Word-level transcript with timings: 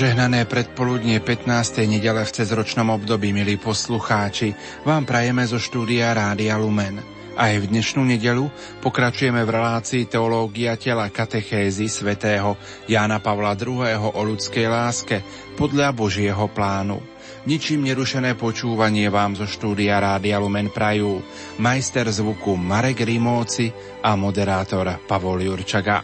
Požehnané 0.00 0.48
predpoludnie 0.48 1.20
15. 1.20 1.84
nedele 1.84 2.24
v 2.24 2.32
cezročnom 2.32 2.88
období, 2.88 3.36
milí 3.36 3.60
poslucháči, 3.60 4.56
vám 4.80 5.04
prajeme 5.04 5.44
zo 5.44 5.60
štúdia 5.60 6.16
Rádia 6.16 6.56
Lumen. 6.56 7.04
Aj 7.36 7.52
v 7.60 7.68
dnešnú 7.68 8.08
nedelu 8.08 8.48
pokračujeme 8.80 9.44
v 9.44 9.50
relácii 9.60 10.08
Teológia 10.08 10.80
tela 10.80 11.04
katechézy 11.12 11.92
svätého 11.92 12.56
Jána 12.88 13.20
Pavla 13.20 13.52
II. 13.52 14.16
o 14.16 14.20
ľudskej 14.24 14.72
láske 14.72 15.20
podľa 15.60 15.92
Božieho 15.92 16.48
plánu. 16.48 16.96
Ničím 17.44 17.84
nerušené 17.84 18.40
počúvanie 18.40 19.12
vám 19.12 19.36
zo 19.36 19.44
štúdia 19.44 20.00
Rádia 20.00 20.40
Lumen 20.40 20.72
prajú 20.72 21.20
majster 21.60 22.08
zvuku 22.08 22.56
Marek 22.56 23.04
Rimóci 23.04 23.68
a 24.00 24.16
moderátor 24.16 24.96
Pavol 25.04 25.44
Jurčaga. 25.44 26.00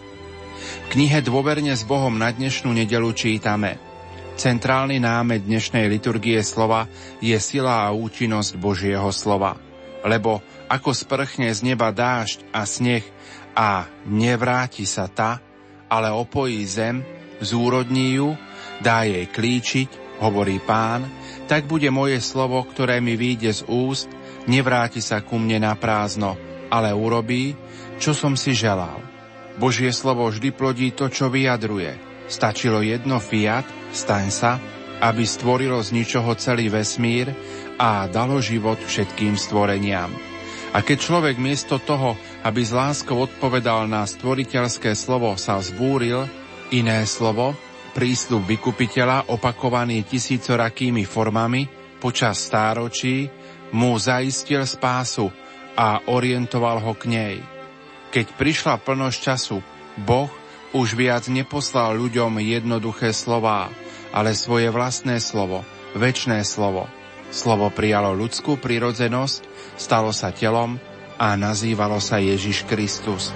V 0.84 0.86
knihe 0.92 1.24
Dôverne 1.24 1.72
s 1.72 1.80
Bohom 1.88 2.12
na 2.12 2.28
dnešnú 2.28 2.76
nedelu 2.76 3.08
čítame 3.16 3.85
Centrálny 4.36 5.00
námed 5.00 5.48
dnešnej 5.48 5.88
liturgie 5.88 6.36
slova 6.44 6.84
je 7.24 7.32
sila 7.40 7.88
a 7.88 7.96
účinnosť 7.96 8.60
Božieho 8.60 9.08
slova. 9.08 9.56
Lebo 10.04 10.44
ako 10.68 10.92
sprchne 10.92 11.48
z 11.48 11.64
neba 11.64 11.88
dážď 11.88 12.44
a 12.52 12.68
sneh 12.68 13.00
a 13.56 13.88
nevráti 14.04 14.84
sa 14.84 15.08
ta, 15.08 15.40
ale 15.88 16.12
opojí 16.12 16.60
zem, 16.68 17.00
zúrodní 17.40 18.20
ju, 18.20 18.36
dá 18.84 19.08
jej 19.08 19.24
klíčiť, 19.24 20.20
hovorí 20.20 20.60
pán, 20.60 21.08
tak 21.48 21.64
bude 21.64 21.88
moje 21.88 22.20
slovo, 22.20 22.60
ktoré 22.60 23.00
mi 23.00 23.16
vyjde 23.16 23.56
z 23.56 23.62
úst, 23.72 24.12
nevráti 24.44 25.00
sa 25.00 25.24
ku 25.24 25.40
mne 25.40 25.64
na 25.64 25.72
prázdno, 25.80 26.36
ale 26.68 26.92
urobí, 26.92 27.56
čo 27.96 28.12
som 28.12 28.36
si 28.36 28.52
želal. 28.52 29.00
Božie 29.56 29.88
slovo 29.96 30.28
vždy 30.28 30.52
plodí 30.52 30.92
to, 30.92 31.08
čo 31.08 31.32
vyjadruje. 31.32 31.96
Stačilo 32.28 32.84
jedno 32.84 33.16
fiat, 33.16 33.64
staň 33.92 34.26
sa, 34.32 34.52
aby 35.02 35.26
stvorilo 35.28 35.76
z 35.82 35.92
ničoho 35.92 36.32
celý 36.40 36.72
vesmír 36.72 37.30
a 37.76 38.08
dalo 38.08 38.40
život 38.40 38.80
všetkým 38.80 39.36
stvoreniam. 39.36 40.08
A 40.72 40.84
keď 40.84 40.98
človek 40.98 41.36
miesto 41.40 41.80
toho, 41.80 42.16
aby 42.44 42.60
s 42.60 42.72
láskou 42.72 43.20
odpovedal 43.20 43.88
na 43.88 44.04
stvoriteľské 44.04 44.92
slovo, 44.92 45.32
sa 45.40 45.60
vzbúril, 45.60 46.28
iné 46.72 47.04
slovo, 47.08 47.56
prísľub 47.96 48.44
vykupiteľa 48.44 49.32
opakovaný 49.32 50.04
tisícorakými 50.04 51.04
formami 51.08 51.68
počas 51.96 52.44
stáročí, 52.44 53.28
mu 53.72 53.96
zaistil 53.96 54.68
spásu 54.68 55.32
a 55.76 56.04
orientoval 56.12 56.80
ho 56.80 56.92
k 56.96 57.04
nej– 57.08 57.36
keď 58.16 58.32
prišla 58.32 58.74
plnosť 58.80 59.18
času, 59.20 59.58
Boh 60.00 60.32
už 60.76 60.92
viac 60.92 61.24
neposlal 61.32 61.96
ľuďom 61.96 62.36
jednoduché 62.44 63.16
slová, 63.16 63.72
ale 64.12 64.36
svoje 64.36 64.68
vlastné 64.68 65.16
slovo, 65.24 65.64
väčné 65.96 66.44
slovo. 66.44 66.84
Slovo 67.32 67.72
prijalo 67.72 68.12
ľudskú 68.12 68.60
prirodzenosť, 68.60 69.40
stalo 69.80 70.12
sa 70.12 70.30
telom 70.36 70.76
a 71.16 71.32
nazývalo 71.34 71.96
sa 71.96 72.20
Ježiš 72.20 72.68
Kristus. 72.68 73.32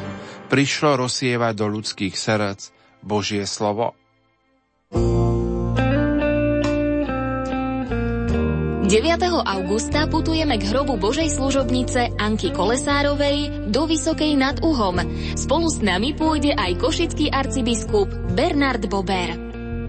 Prišlo 0.53 1.01
rozsievať 1.01 1.55
do 1.57 1.67
ľudských 1.73 2.13
srdc 2.13 2.77
Božie 3.01 3.49
slovo. 3.49 4.00
9. 8.91 9.23
augusta 9.47 10.11
putujeme 10.11 10.59
k 10.59 10.67
hrobu 10.67 10.99
Božej 10.99 11.31
služobnice 11.31 12.11
Anky 12.19 12.51
Kolesárovej 12.51 13.71
do 13.71 13.87
Vysokej 13.87 14.35
nad 14.35 14.59
Uhom. 14.67 14.99
Spolu 15.39 15.71
s 15.71 15.79
nami 15.79 16.11
pôjde 16.11 16.59
aj 16.59 16.75
košický 16.75 17.31
arcibiskup 17.31 18.11
Bernard 18.35 18.83
Bober. 18.91 19.39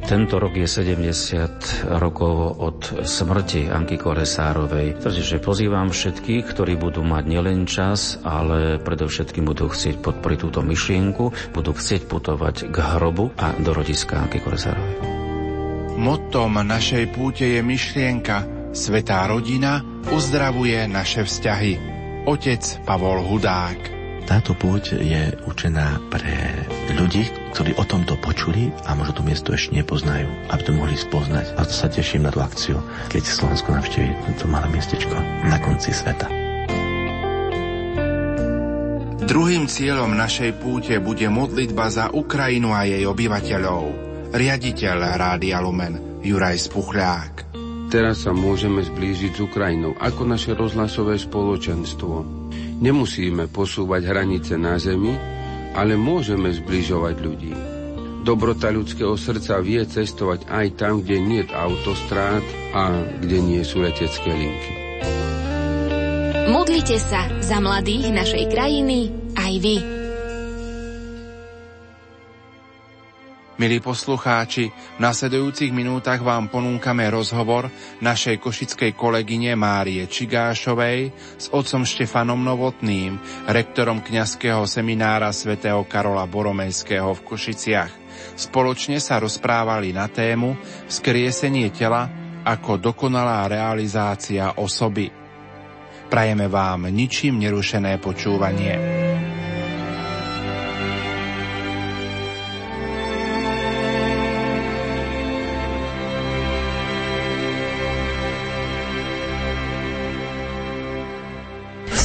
Tento 0.05 0.37
rok 0.37 0.53
je 0.53 0.69
70 0.69 1.97
rokov 1.97 2.61
od 2.61 3.01
smrti 3.01 3.73
Anky 3.73 3.97
Koresárovej. 3.97 5.01
Takže 5.01 5.41
pozývam 5.41 5.89
všetkých, 5.89 6.45
ktorí 6.53 6.77
budú 6.77 7.01
mať 7.01 7.25
nielen 7.25 7.65
čas, 7.65 8.21
ale 8.21 8.77
predovšetkým 8.85 9.49
budú 9.49 9.73
chcieť 9.73 9.97
podporiť 9.97 10.37
túto 10.45 10.61
myšlienku, 10.61 11.57
budú 11.57 11.73
chcieť 11.73 12.05
putovať 12.05 12.69
k 12.69 12.77
hrobu 12.77 13.33
a 13.33 13.57
do 13.57 13.73
rodiska 13.73 14.21
Anky 14.21 14.37
Koresárovej. 14.45 14.93
Motom 15.97 16.53
našej 16.53 17.09
púte 17.17 17.49
je 17.49 17.65
myšlienka 17.65 18.60
Svetá 18.71 19.27
rodina 19.27 19.83
uzdravuje 20.15 20.87
naše 20.87 21.27
vzťahy. 21.27 21.75
Otec 22.23 22.63
Pavol 22.87 23.19
Hudák. 23.19 23.99
Táto 24.23 24.55
púť 24.55 24.95
je 24.95 25.35
učená 25.43 25.99
pre 26.07 26.63
ľudí, 26.95 27.27
ktorí 27.51 27.75
o 27.75 27.83
tomto 27.83 28.15
počuli 28.23 28.71
a 28.87 28.95
možno 28.95 29.19
to 29.19 29.27
miesto 29.27 29.51
ešte 29.51 29.75
nepoznajú, 29.75 30.31
aby 30.47 30.61
to 30.63 30.71
mohli 30.71 30.95
spoznať. 30.95 31.59
A 31.59 31.67
to 31.67 31.73
sa 31.75 31.91
teším 31.91 32.23
na 32.23 32.31
tú 32.31 32.39
akciu, 32.39 32.79
keď 33.11 33.27
Slovensko 33.27 33.75
navštíví 33.75 34.39
to 34.39 34.47
malé 34.47 34.71
miestečko 34.71 35.19
na 35.51 35.59
konci 35.59 35.91
sveta. 35.91 36.31
Druhým 39.27 39.67
cieľom 39.67 40.15
našej 40.15 40.63
púte 40.63 40.95
bude 41.03 41.27
modlitba 41.27 41.91
za 41.91 42.07
Ukrajinu 42.15 42.71
a 42.71 42.87
jej 42.87 43.03
obyvateľov. 43.03 43.83
Riaditeľ 44.31 44.97
Rádia 45.19 45.59
Lumen 45.59 46.23
Juraj 46.23 46.71
Spuchľák. 46.71 47.50
Teraz 47.91 48.23
sa 48.23 48.31
môžeme 48.31 48.79
zblížiť 48.79 49.35
s 49.35 49.43
Ukrajinou 49.43 49.99
ako 49.99 50.23
naše 50.23 50.55
rozhlasové 50.55 51.19
spoločenstvo. 51.19 52.23
Nemusíme 52.79 53.51
posúvať 53.51 54.07
hranice 54.07 54.55
na 54.55 54.79
zemi, 54.79 55.11
ale 55.75 55.99
môžeme 55.99 56.55
zbližovať 56.55 57.15
ľudí. 57.19 57.51
Dobrota 58.23 58.71
ľudského 58.71 59.19
srdca 59.19 59.59
vie 59.59 59.83
cestovať 59.83 60.47
aj 60.47 60.67
tam, 60.79 61.03
kde 61.03 61.17
nie 61.19 61.43
je 61.43 61.51
autostrát 61.51 62.45
a 62.71 62.95
kde 63.19 63.37
nie 63.43 63.61
sú 63.67 63.83
letecké 63.83 64.39
linky. 64.39 64.71
Modlite 66.47 66.95
sa 66.95 67.27
za 67.43 67.59
mladých 67.59 68.07
našej 68.15 68.45
krajiny 68.55 69.11
aj 69.35 69.53
vy. 69.59 70.00
Milí 73.61 73.77
poslucháči, 73.77 74.73
v 74.73 74.99
nasledujúcich 75.05 75.69
minútach 75.69 76.17
vám 76.25 76.49
ponúkame 76.49 77.05
rozhovor 77.13 77.69
našej 78.01 78.41
košickej 78.41 78.97
kolegyne 78.97 79.53
Márie 79.53 80.09
Čigášovej 80.09 81.13
s 81.37 81.45
otcom 81.53 81.85
Štefanom 81.85 82.41
Novotným, 82.41 83.21
rektorom 83.45 84.01
kňazského 84.01 84.65
seminára 84.65 85.29
svätého 85.29 85.85
Karola 85.85 86.25
Boromejského 86.25 87.13
v 87.13 87.21
Košiciach. 87.21 87.93
Spoločne 88.33 88.97
sa 88.97 89.21
rozprávali 89.21 89.93
na 89.93 90.09
tému 90.09 90.57
Skriesenie 90.89 91.69
tela 91.69 92.09
ako 92.41 92.81
dokonalá 92.81 93.45
realizácia 93.45 94.57
osoby. 94.57 95.13
Prajeme 96.09 96.49
vám 96.49 96.89
ničím 96.89 97.37
nerušené 97.37 98.01
počúvanie. 98.01 99.10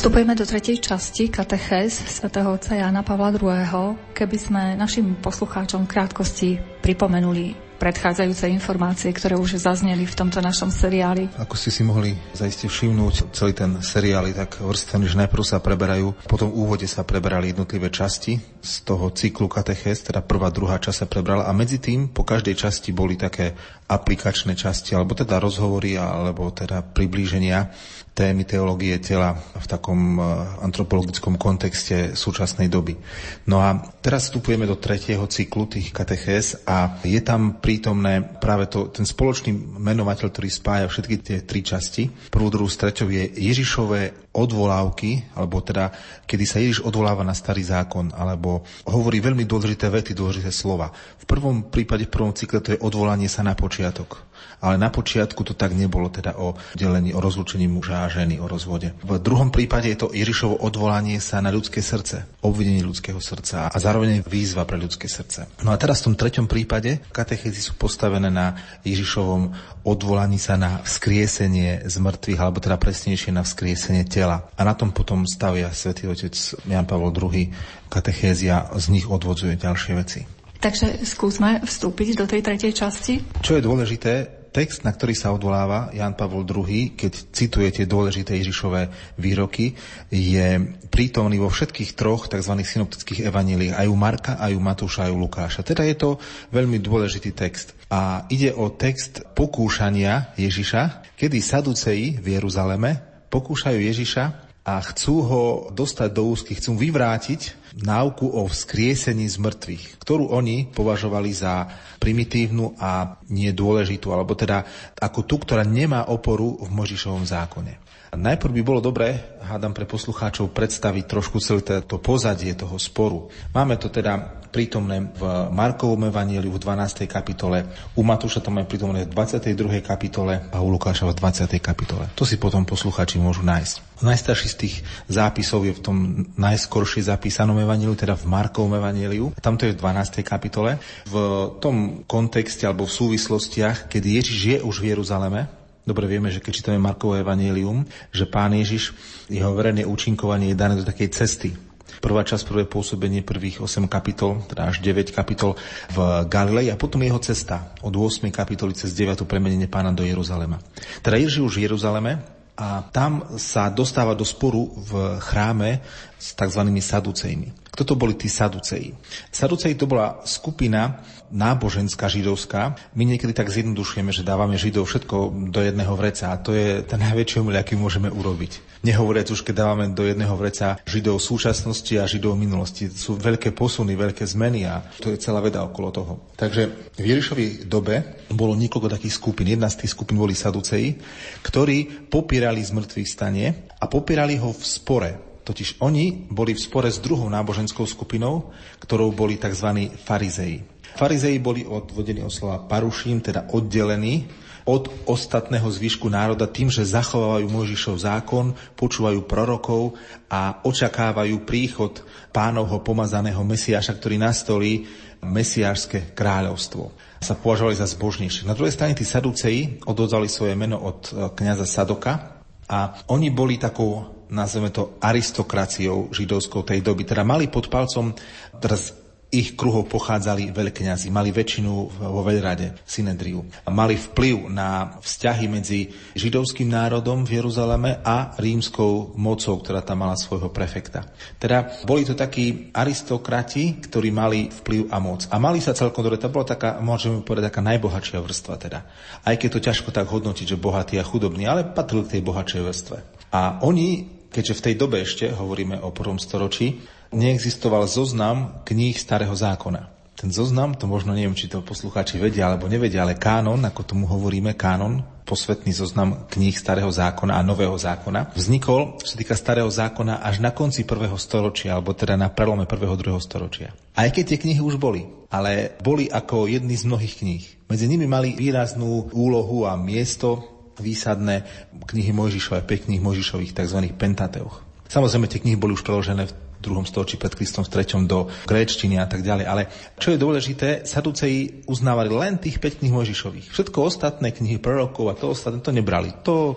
Vstupujeme 0.06 0.38
do 0.38 0.46
tretej 0.46 0.78
časti 0.78 1.26
katechéz 1.26 1.98
svätého 1.98 2.46
otca 2.54 2.78
Jana 2.78 3.02
Pavla 3.02 3.34
II. 3.34 3.98
Keby 4.14 4.38
sme 4.38 4.62
našim 4.78 5.18
poslucháčom 5.18 5.82
krátkosti 5.82 6.62
pripomenuli 6.78 7.65
predchádzajúce 7.76 8.48
informácie, 8.50 9.12
ktoré 9.12 9.36
už 9.36 9.60
zazneli 9.60 10.08
v 10.08 10.16
tomto 10.16 10.40
našom 10.40 10.72
seriáli. 10.72 11.28
Ako 11.36 11.54
ste 11.54 11.70
si 11.70 11.84
mohli 11.84 12.16
zaiste 12.32 12.66
všimnúť, 12.66 13.30
celý 13.36 13.52
ten 13.52 13.78
seriál 13.84 14.26
je 14.32 14.36
tak 14.36 14.58
vrstvený, 14.58 15.04
že 15.06 15.20
najprv 15.20 15.44
sa 15.44 15.60
preberajú, 15.60 16.16
potom 16.26 16.48
v 16.50 16.58
úvode 16.58 16.88
sa 16.88 17.04
preberali 17.04 17.52
jednotlivé 17.52 17.92
časti 17.92 18.40
z 18.64 18.74
toho 18.82 19.12
cyklu 19.12 19.46
katechez, 19.46 20.08
teda 20.08 20.24
prvá, 20.24 20.48
druhá 20.50 20.80
časť 20.80 20.96
sa 20.96 21.06
prebrala 21.06 21.46
a 21.46 21.52
medzi 21.54 21.78
tým 21.78 22.10
po 22.10 22.26
každej 22.26 22.56
časti 22.56 22.90
boli 22.90 23.14
také 23.14 23.54
aplikačné 23.86 24.58
časti, 24.58 24.98
alebo 24.98 25.14
teda 25.14 25.38
rozhovory, 25.38 25.94
alebo 25.94 26.50
teda 26.50 26.82
priblíženia 26.82 27.70
témy 28.16 28.48
teológie 28.48 28.96
tela 28.96 29.36
v 29.36 29.66
takom 29.68 30.16
e, 30.16 30.20
antropologickom 30.64 31.36
kontexte 31.36 32.16
súčasnej 32.16 32.72
doby. 32.72 32.96
No 33.44 33.60
a 33.60 33.76
teraz 34.00 34.32
vstupujeme 34.32 34.64
do 34.64 34.80
tretieho 34.80 35.28
cyklu 35.28 35.68
tých 35.68 35.92
katechéz 35.92 36.64
a 36.64 36.96
je 37.04 37.20
tam 37.20 37.60
prítomné 37.66 38.22
práve 38.38 38.70
to, 38.70 38.86
ten 38.94 39.02
spoločný 39.02 39.50
menovateľ, 39.82 40.30
ktorý 40.30 40.46
spája 40.46 40.86
všetky 40.86 41.16
tie 41.18 41.36
tri 41.42 41.66
časti. 41.66 42.06
Prvú, 42.30 42.46
druhú, 42.46 42.70
streťou 42.70 43.10
je 43.10 43.26
Ježišové 43.26 44.30
odvolávky, 44.30 45.34
alebo 45.34 45.58
teda, 45.58 45.90
kedy 46.30 46.44
sa 46.46 46.62
Ježiš 46.62 46.86
odvoláva 46.86 47.26
na 47.26 47.34
starý 47.34 47.66
zákon, 47.66 48.14
alebo 48.14 48.62
hovorí 48.86 49.18
veľmi 49.18 49.42
dôležité 49.42 49.90
vety, 49.90 50.14
dôležité 50.14 50.54
slova. 50.54 50.94
V 51.18 51.26
prvom 51.26 51.66
prípade, 51.66 52.06
v 52.06 52.14
prvom 52.14 52.30
cykle 52.30 52.62
to 52.62 52.78
je 52.78 52.82
odvolanie 52.86 53.26
sa 53.26 53.42
na 53.42 53.58
počiatok 53.58 54.35
Ale 54.60 54.80
na 54.80 54.88
počiatku 54.88 55.44
to 55.44 55.52
tak 55.52 55.76
nebolo 55.76 56.08
teda 56.08 56.40
o 56.40 56.56
delení, 56.72 57.12
o 57.12 57.20
rozlučení 57.20 57.68
muža 57.68 58.08
a 58.08 58.12
ženy, 58.12 58.40
o 58.40 58.48
rozvode. 58.48 58.96
V 59.04 59.20
druhom 59.20 59.52
prípade 59.52 59.92
je 59.92 59.98
to 60.00 60.08
Ježišovo 60.12 60.64
odvolanie 60.64 61.20
sa 61.20 61.44
na 61.44 61.52
ľudské 61.52 61.84
srdce, 61.84 62.24
obvinenie 62.40 62.80
ľudského 62.80 63.20
srdca 63.20 63.68
a 63.68 63.76
zároveň 63.76 64.24
výzva 64.24 64.64
pre 64.64 64.80
ľudské 64.80 65.06
srdce. 65.06 65.46
No 65.60 65.72
a 65.72 65.76
teraz 65.76 66.00
v 66.00 66.12
tom 66.12 66.16
treťom 66.16 66.46
prípade 66.48 67.04
katechézy 67.12 67.60
sú 67.60 67.76
postavené 67.76 68.32
na 68.32 68.56
Ježišovom 68.82 69.52
odvolaní 69.86 70.42
sa 70.42 70.58
na 70.58 70.82
vzkriesenie 70.82 71.86
z 71.86 71.96
mŕtvych, 72.02 72.40
alebo 72.42 72.58
teda 72.58 72.74
presnejšie 72.74 73.30
na 73.30 73.46
vzkriesenie 73.46 74.02
tela. 74.02 74.50
A 74.58 74.66
na 74.66 74.74
tom 74.74 74.90
potom 74.90 75.22
stavia 75.30 75.70
svätý 75.70 76.10
otec 76.10 76.34
Jan 76.66 76.90
Pavel 76.90 77.14
II 77.14 77.54
katechézia, 77.86 78.66
z 78.74 78.86
nich 78.90 79.06
odvodzuje 79.06 79.54
ďalšie 79.54 79.92
veci. 79.94 80.35
Takže 80.66 81.06
skúsme 81.06 81.62
vstúpiť 81.62 82.18
do 82.18 82.26
tej 82.26 82.42
tretej 82.42 82.74
časti. 82.74 83.22
Čo 83.38 83.54
je 83.54 83.62
dôležité, 83.62 84.12
text, 84.50 84.82
na 84.82 84.90
ktorý 84.90 85.14
sa 85.14 85.30
odvoláva 85.30 85.94
Jan 85.94 86.18
Pavol 86.18 86.42
II, 86.42 86.98
keď 86.98 87.30
cituje 87.30 87.70
tie 87.70 87.86
dôležité 87.86 88.34
Ježišové 88.34 88.90
výroky, 89.14 89.78
je 90.10 90.58
prítomný 90.90 91.38
vo 91.38 91.54
všetkých 91.54 91.94
troch 91.94 92.26
tzv. 92.26 92.50
synoptických 92.66 93.30
evaníliách, 93.30 93.78
aj 93.78 93.86
u 93.86 93.94
Marka, 93.94 94.32
aj 94.42 94.58
u 94.58 94.62
Matúša, 94.64 95.06
aj 95.06 95.14
u 95.14 95.22
Lukáša. 95.22 95.62
Teda 95.62 95.86
je 95.86 95.94
to 95.94 96.18
veľmi 96.50 96.82
dôležitý 96.82 97.30
text. 97.30 97.78
A 97.86 98.26
ide 98.26 98.50
o 98.50 98.66
text 98.74 99.22
pokúšania 99.38 100.34
Ježiša, 100.34 101.14
kedy 101.14 101.38
Saduceji 101.38 102.18
v 102.18 102.42
Jeruzaleme 102.42 103.22
pokúšajú 103.30 103.78
Ježiša 103.78 104.45
a 104.66 104.82
chcú 104.82 105.14
ho 105.22 105.42
dostať 105.70 106.10
do 106.10 106.26
úzky, 106.26 106.58
chcú 106.58 106.74
vyvrátiť 106.74 107.70
náuku 107.86 108.26
o 108.26 108.50
vzkriesení 108.50 109.30
z 109.30 109.38
mŕtvych, 109.38 110.02
ktorú 110.02 110.34
oni 110.34 110.66
považovali 110.74 111.30
za 111.30 111.70
primitívnu 112.02 112.74
a 112.74 113.14
nedôležitú, 113.30 114.10
alebo 114.10 114.34
teda 114.34 114.66
ako 114.98 115.22
tú, 115.22 115.38
ktorá 115.38 115.62
nemá 115.62 116.10
oporu 116.10 116.58
v 116.58 116.68
Možišovom 116.74 117.22
zákone. 117.22 117.78
Najprv 118.16 118.52
by 118.58 118.62
bolo 118.64 118.80
dobré, 118.82 119.35
hádam 119.46 119.70
pre 119.70 119.86
poslucháčov, 119.86 120.50
predstaviť 120.50 121.04
trošku 121.06 121.38
celé 121.38 121.62
to 121.62 121.96
pozadie 122.02 122.50
toho 122.58 122.74
sporu. 122.82 123.30
Máme 123.54 123.78
to 123.78 123.86
teda 123.86 124.42
prítomné 124.50 125.12
v 125.12 125.22
Markovom 125.52 126.08
evaníliu 126.08 126.48
v 126.48 126.58
12. 126.58 127.04
kapitole, 127.04 127.68
u 127.92 128.02
Matúša 128.02 128.40
to 128.40 128.48
máme 128.48 128.64
prítomné 128.64 129.04
v 129.04 129.12
22. 129.12 129.84
kapitole 129.84 130.48
a 130.48 130.58
u 130.64 130.68
Lukáša 130.72 131.04
v 131.06 131.12
20. 131.12 131.60
kapitole. 131.60 132.08
To 132.16 132.24
si 132.24 132.40
potom 132.40 132.64
poslucháči 132.64 133.20
môžu 133.20 133.44
nájsť. 133.44 134.00
Najstarší 134.00 134.48
z 134.48 134.56
tých 134.56 134.74
zápisov 135.12 135.64
je 135.68 135.76
v 135.76 135.80
tom 135.84 135.96
najskoršie 136.40 137.04
zapísanom 137.04 137.60
evaníliu, 137.60 137.96
teda 137.96 138.16
v 138.16 138.28
Markovom 138.28 138.80
evaníliu. 138.80 139.36
Tam 139.44 139.60
to 139.60 139.68
je 139.68 139.76
v 139.76 139.80
12. 139.80 140.24
kapitole. 140.24 140.80
V 141.04 141.16
tom 141.60 142.08
kontexte 142.08 142.64
alebo 142.64 142.88
v 142.88 142.96
súvislostiach, 142.96 143.92
kedy 143.92 144.08
Ježiš 144.20 144.40
je 144.40 144.58
už 144.64 144.80
v 144.80 144.96
Jeruzaleme, 144.96 145.65
Dobre 145.86 146.10
vieme, 146.10 146.34
že 146.34 146.42
keď 146.42 146.52
čítame 146.52 146.82
Markovo 146.82 147.14
evanílium, 147.14 147.86
že 148.10 148.26
pán 148.26 148.50
Ježiš, 148.58 148.90
jeho 149.30 149.54
verejné 149.54 149.86
účinkovanie 149.86 150.50
je 150.50 150.58
dané 150.58 150.74
do 150.74 150.82
takej 150.82 151.14
cesty. 151.14 151.54
Prvá 152.02 152.26
časť, 152.26 152.42
prvé 152.42 152.66
pôsobenie, 152.66 153.22
prvých 153.22 153.62
8 153.62 153.86
kapitol, 153.86 154.42
teda 154.50 154.66
až 154.66 154.82
9 154.82 155.14
kapitol 155.14 155.54
v 155.94 156.26
Galilei 156.26 156.74
a 156.74 156.76
potom 156.76 157.06
jeho 157.06 157.22
cesta 157.22 157.70
od 157.86 157.94
8 157.94 158.18
kapitoly 158.34 158.74
cez 158.74 158.98
9 158.98 159.22
premenenie 159.30 159.70
pána 159.70 159.94
do 159.94 160.02
Jeruzalema. 160.02 160.58
Teda 161.06 161.22
Ježiš 161.22 161.46
už 161.46 161.54
v 161.62 161.70
Jeruzaleme 161.70 162.18
a 162.58 162.82
tam 162.90 163.38
sa 163.38 163.70
dostáva 163.70 164.18
do 164.18 164.26
sporu 164.26 164.72
v 164.74 165.22
chráme 165.22 165.84
s 166.18 166.34
tzv. 166.34 166.66
saducejmi. 166.66 167.68
Kto 167.76 167.92
to 167.92 167.94
boli 167.94 168.16
tí 168.16 168.32
saduceji? 168.32 168.96
Saduceji 169.28 169.76
to 169.76 169.84
bola 169.84 170.24
skupina 170.24 171.04
náboženská 171.30 172.06
židovská. 172.06 172.78
My 172.94 173.04
niekedy 173.04 173.32
tak 173.34 173.50
zjednodušujeme, 173.50 174.10
že 174.14 174.26
dávame 174.26 174.58
židov 174.58 174.86
všetko 174.90 175.48
do 175.50 175.60
jedného 175.62 175.94
vreca 175.98 176.32
a 176.32 176.40
to 176.40 176.54
je 176.54 176.82
ten 176.86 177.00
najväčší 177.02 177.42
omyl, 177.42 177.58
aký 177.58 177.74
môžeme 177.74 178.10
urobiť. 178.10 178.82
Nehovoriac 178.86 179.32
už, 179.32 179.42
keď 179.42 179.54
dávame 179.66 179.90
do 179.90 180.06
jedného 180.06 180.34
vreca 180.38 180.78
židov 180.86 181.18
súčasnosti 181.18 181.90
a 181.98 182.06
židov 182.06 182.38
minulosti. 182.38 182.86
Sú 182.86 183.18
veľké 183.18 183.50
posuny, 183.50 183.98
veľké 183.98 184.22
zmeny 184.22 184.68
a 184.68 184.84
to 185.02 185.10
je 185.10 185.18
celá 185.18 185.42
veda 185.42 185.66
okolo 185.66 185.88
toho. 185.90 186.12
Takže 186.38 186.94
v 186.94 187.04
Ježišovej 187.04 187.66
dobe 187.66 188.26
bolo 188.30 188.54
niekoľko 188.54 188.94
takých 188.94 189.16
skupín. 189.18 189.50
Jedna 189.50 189.66
z 189.66 189.82
tých 189.82 189.94
skupín 189.96 190.20
boli 190.20 190.38
saduceji, 190.38 191.02
ktorí 191.42 192.08
popírali 192.12 192.62
zmrtvých 192.62 193.08
stanie 193.08 193.66
a 193.82 193.90
popírali 193.90 194.38
ho 194.38 194.54
v 194.54 194.62
spore 194.62 195.10
Totiž 195.46 195.78
oni 195.78 196.26
boli 196.26 196.58
v 196.58 196.60
spore 196.60 196.90
s 196.90 196.98
druhou 196.98 197.30
náboženskou 197.30 197.86
skupinou, 197.86 198.50
ktorou 198.82 199.14
boli 199.14 199.38
tzv. 199.38 199.94
farizei. 199.94 200.66
Farizei 200.96 201.36
boli 201.36 201.62
odvodení 201.68 202.24
od 202.24 202.32
slova 202.32 202.64
paruším, 202.64 203.20
teda 203.20 203.52
oddelení 203.52 204.26
od 204.66 204.90
ostatného 205.06 205.70
zvyšku 205.70 206.10
národa 206.10 206.50
tým, 206.50 206.66
že 206.66 206.82
zachovávajú 206.82 207.46
Mojžišov 207.46 208.02
zákon, 208.02 208.50
počúvajú 208.74 209.22
prorokov 209.22 209.94
a 210.26 210.58
očakávajú 210.66 211.46
príchod 211.46 212.02
pánovho 212.34 212.82
pomazaného 212.82 213.46
Mesiáša, 213.46 213.94
ktorý 213.94 214.18
nastolí 214.18 214.90
mesiášske 215.22 216.12
kráľovstvo. 216.18 216.90
Sa 217.22 217.38
považovali 217.38 217.78
za 217.78 217.86
zbožnejšie. 217.86 218.44
Na 218.44 218.58
druhej 218.58 218.74
strane 218.74 218.98
tí 218.98 219.06
saduceji 219.06 219.86
odozdali 219.86 220.26
svoje 220.26 220.58
meno 220.58 220.82
od 220.82 221.08
e, 221.08 221.30
kniaza 221.32 221.64
Sadoka 221.64 222.42
a 222.66 223.06
oni 223.08 223.30
boli 223.30 223.56
takou 223.56 224.16
nazveme 224.26 224.74
to 224.74 224.98
aristokraciou 224.98 226.10
židovskou 226.10 226.66
tej 226.66 226.82
doby. 226.82 227.06
Teda 227.06 227.22
mali 227.22 227.46
pod 227.46 227.70
palcom, 227.70 228.10
teraz 228.58 229.05
ich 229.36 229.52
kruhov 229.52 229.92
pochádzali 229.92 230.48
veľkňazi, 230.56 231.12
mali 231.12 231.28
väčšinu 231.28 231.72
vo 232.00 232.22
veľrade, 232.24 232.80
Synedriu. 232.88 233.44
Mali 233.68 234.00
vplyv 234.00 234.48
na 234.48 234.96
vzťahy 234.96 235.44
medzi 235.44 235.92
židovským 236.16 236.72
národom 236.72 237.28
v 237.28 237.36
Jeruzaleme 237.36 238.00
a 238.00 238.32
rímskou 238.40 239.12
mocou, 239.20 239.60
ktorá 239.60 239.84
tam 239.84 240.08
mala 240.08 240.16
svojho 240.16 240.48
prefekta. 240.48 241.04
Teda 241.36 241.68
boli 241.84 242.08
to 242.08 242.16
takí 242.16 242.72
aristokrati, 242.72 243.76
ktorí 243.84 244.08
mali 244.08 244.48
vplyv 244.48 244.88
a 244.88 244.96
moc. 244.96 245.28
A 245.28 245.36
mali 245.36 245.60
sa 245.60 245.76
celkom 245.76 246.00
dobre, 246.00 246.16
to 246.16 246.32
bola 246.32 246.48
taká, 246.48 246.80
môžeme 246.80 247.20
povedať, 247.20 247.52
taká 247.52 247.60
najbohatšia 247.60 248.24
vrstva 248.24 248.56
teda. 248.56 248.88
Aj 249.20 249.36
keď 249.36 249.48
to 249.52 249.64
ťažko 249.68 249.92
tak 249.92 250.08
hodnotiť, 250.08 250.56
že 250.56 250.56
bohatý 250.56 250.96
a 250.96 251.04
chudobný, 251.04 251.44
ale 251.44 251.68
patrili 251.68 252.08
k 252.08 252.18
tej 252.18 252.22
bohatšej 252.24 252.62
vrstve. 252.64 252.96
A 253.36 253.60
oni 253.60 254.16
keďže 254.36 254.58
v 254.60 254.64
tej 254.68 254.74
dobe 254.76 255.00
ešte, 255.00 255.32
hovoríme 255.32 255.80
o 255.80 255.96
prvom 255.96 256.20
storočí, 256.20 256.76
neexistoval 257.12 257.86
zoznam 257.86 258.62
kníh 258.66 258.96
starého 258.96 259.34
zákona. 259.34 259.92
Ten 260.16 260.32
zoznam, 260.32 260.72
to 260.72 260.88
možno 260.88 261.12
neviem, 261.12 261.36
či 261.36 261.44
to 261.44 261.60
poslucháči 261.60 262.16
vedia 262.16 262.48
alebo 262.48 262.72
nevedia, 262.72 263.04
ale 263.04 263.20
kánon, 263.20 263.60
ako 263.68 263.84
tomu 263.84 264.08
hovoríme, 264.08 264.56
kánon, 264.56 265.04
posvetný 265.28 265.76
zoznam 265.76 266.24
kníh 266.32 266.56
starého 266.56 266.88
zákona 266.88 267.36
a 267.36 267.44
nového 267.44 267.76
zákona, 267.76 268.32
vznikol, 268.32 268.96
čo 268.96 269.12
sa 269.12 269.16
týka 269.20 269.36
starého 269.36 269.68
zákona, 269.68 270.24
až 270.24 270.40
na 270.40 270.56
konci 270.56 270.88
prvého 270.88 271.20
storočia, 271.20 271.76
alebo 271.76 271.92
teda 271.92 272.16
na 272.16 272.32
prelome 272.32 272.64
prvého, 272.64 272.96
druhého 272.96 273.20
storočia. 273.20 273.76
Aj 273.92 274.08
keď 274.08 274.24
tie 274.32 274.38
knihy 274.40 274.62
už 274.64 274.80
boli, 274.80 275.04
ale 275.28 275.76
boli 275.84 276.08
ako 276.08 276.48
jedny 276.48 276.72
z 276.72 276.88
mnohých 276.88 277.14
kníh. 277.20 277.44
Medzi 277.68 277.84
nimi 277.84 278.08
mali 278.08 278.32
výraznú 278.32 279.12
úlohu 279.12 279.68
a 279.68 279.76
miesto 279.76 280.56
výsadné 280.80 281.44
knihy 281.76 282.16
Mojžišové, 282.16 282.64
5 282.64 282.88
knih 282.88 283.04
Mojžišových, 283.04 283.52
tzv. 283.52 283.78
Pentateuch. 284.00 284.64
Samozrejme, 284.86 285.26
tie 285.26 285.42
knihy 285.42 285.58
boli 285.58 285.74
už 285.74 285.82
preložené 285.82 286.30
v 286.30 286.36
druhom 286.60 286.84
storočí 286.88 287.20
pred 287.20 287.32
Kristom, 287.32 287.64
v 287.64 287.72
treťom 287.72 288.08
do 288.08 288.30
gréčtiny 288.48 288.96
a 289.00 289.06
tak 289.06 289.22
ďalej. 289.22 289.44
Ale 289.46 289.62
čo 290.00 290.12
je 290.14 290.18
dôležité, 290.20 290.68
Saduceji 290.88 291.66
uznávali 291.68 292.10
len 292.10 292.40
tých 292.40 292.58
5 292.58 292.82
knih 292.82 292.92
Mojžišových. 292.92 293.52
Všetko 293.52 293.78
ostatné 293.86 294.32
knihy 294.32 294.58
prorokov 294.58 295.12
a 295.12 295.18
to 295.18 295.32
ostatné 295.32 295.60
to 295.60 295.70
nebrali. 295.70 296.12
To 296.24 296.56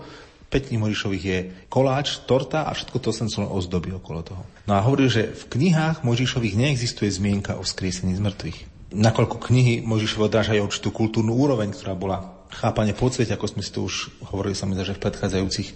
5 0.49 0.69
knih 0.71 0.81
Mojžišových 0.81 1.23
je 1.23 1.39
koláč, 1.69 2.25
torta 2.25 2.65
a 2.65 2.73
všetko 2.73 2.97
to 2.97 3.13
sa 3.13 3.29
len 3.29 3.49
ozdoby 3.51 3.93
okolo 3.93 4.25
toho. 4.25 4.43
No 4.65 4.73
a 4.77 4.81
hovorí, 4.81 5.05
že 5.05 5.29
v 5.29 5.43
knihách 5.57 6.01
Mojžišových 6.01 6.57
neexistuje 6.57 7.09
zmienka 7.13 7.59
o 7.59 7.63
skriesení 7.67 8.17
z 8.17 8.21
mŕtvych. 8.25 8.59
Nakoľko 8.89 9.37
knihy 9.37 9.85
Mojžišove 9.85 10.25
odrážajú 10.25 10.65
určitú 10.65 10.89
kultúrnu 10.89 11.37
úroveň, 11.37 11.69
ktorá 11.69 11.93
bola 11.93 12.38
chápanie 12.49 12.97
podsvieť, 12.97 13.37
ako 13.37 13.45
sme 13.45 13.61
si 13.61 13.71
to 13.71 13.85
už 13.85 14.09
hovorili 14.33 14.57
sa 14.57 14.65
mi 14.65 14.73
že 14.79 14.97
v 14.97 15.03
predchádzajúcich 15.05 15.69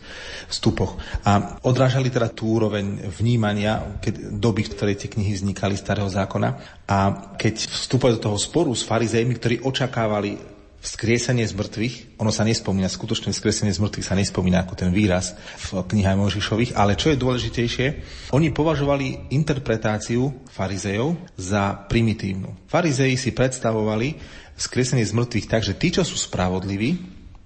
vstupoch. 0.49 0.97
A 1.23 1.61
odrážali 1.61 2.09
teda 2.09 2.33
tú 2.33 2.57
úroveň 2.57 3.09
vnímania 3.13 4.01
keď, 4.01 4.33
doby, 4.33 4.65
v 4.65 4.73
ktorej 4.73 4.95
tie 4.97 5.09
knihy 5.13 5.37
vznikali 5.37 5.77
starého 5.77 6.09
zákona. 6.09 6.81
A 6.89 6.97
keď 7.37 7.69
vstúpali 7.69 8.17
do 8.17 8.25
toho 8.31 8.37
sporu 8.41 8.73
s 8.73 8.81
farizejmi, 8.83 9.37
ktorí 9.37 9.55
očakávali 9.61 10.53
vzkriesenie 10.83 11.47
z 11.47 11.55
mŕtvych, 11.55 11.95
ono 12.19 12.27
sa 12.27 12.43
nespomína, 12.43 12.91
skutočné 12.91 13.31
vzkriesenie 13.31 13.71
z 13.71 13.79
mŕtvych 13.79 14.03
sa 14.03 14.19
nespomína 14.19 14.67
ako 14.67 14.75
ten 14.75 14.91
výraz 14.91 15.31
v 15.71 15.79
knihách 15.79 16.19
Mojžišových, 16.19 16.75
ale 16.75 16.99
čo 16.99 17.15
je 17.15 17.21
dôležitejšie, 17.23 17.87
oni 18.35 18.51
považovali 18.51 19.31
interpretáciu 19.31 20.43
farizejov 20.51 21.15
za 21.39 21.87
primitívnu. 21.87 22.67
Farizeji 22.67 23.15
si 23.15 23.31
predstavovali, 23.31 24.42
vzkriesenie 24.57 25.05
z 25.05 25.15
mŕtvych 25.15 25.49
tak, 25.49 25.61
že 25.65 25.77
tí, 25.77 25.93
čo 25.93 26.05
sú 26.05 26.17
spravodliví, 26.17 26.99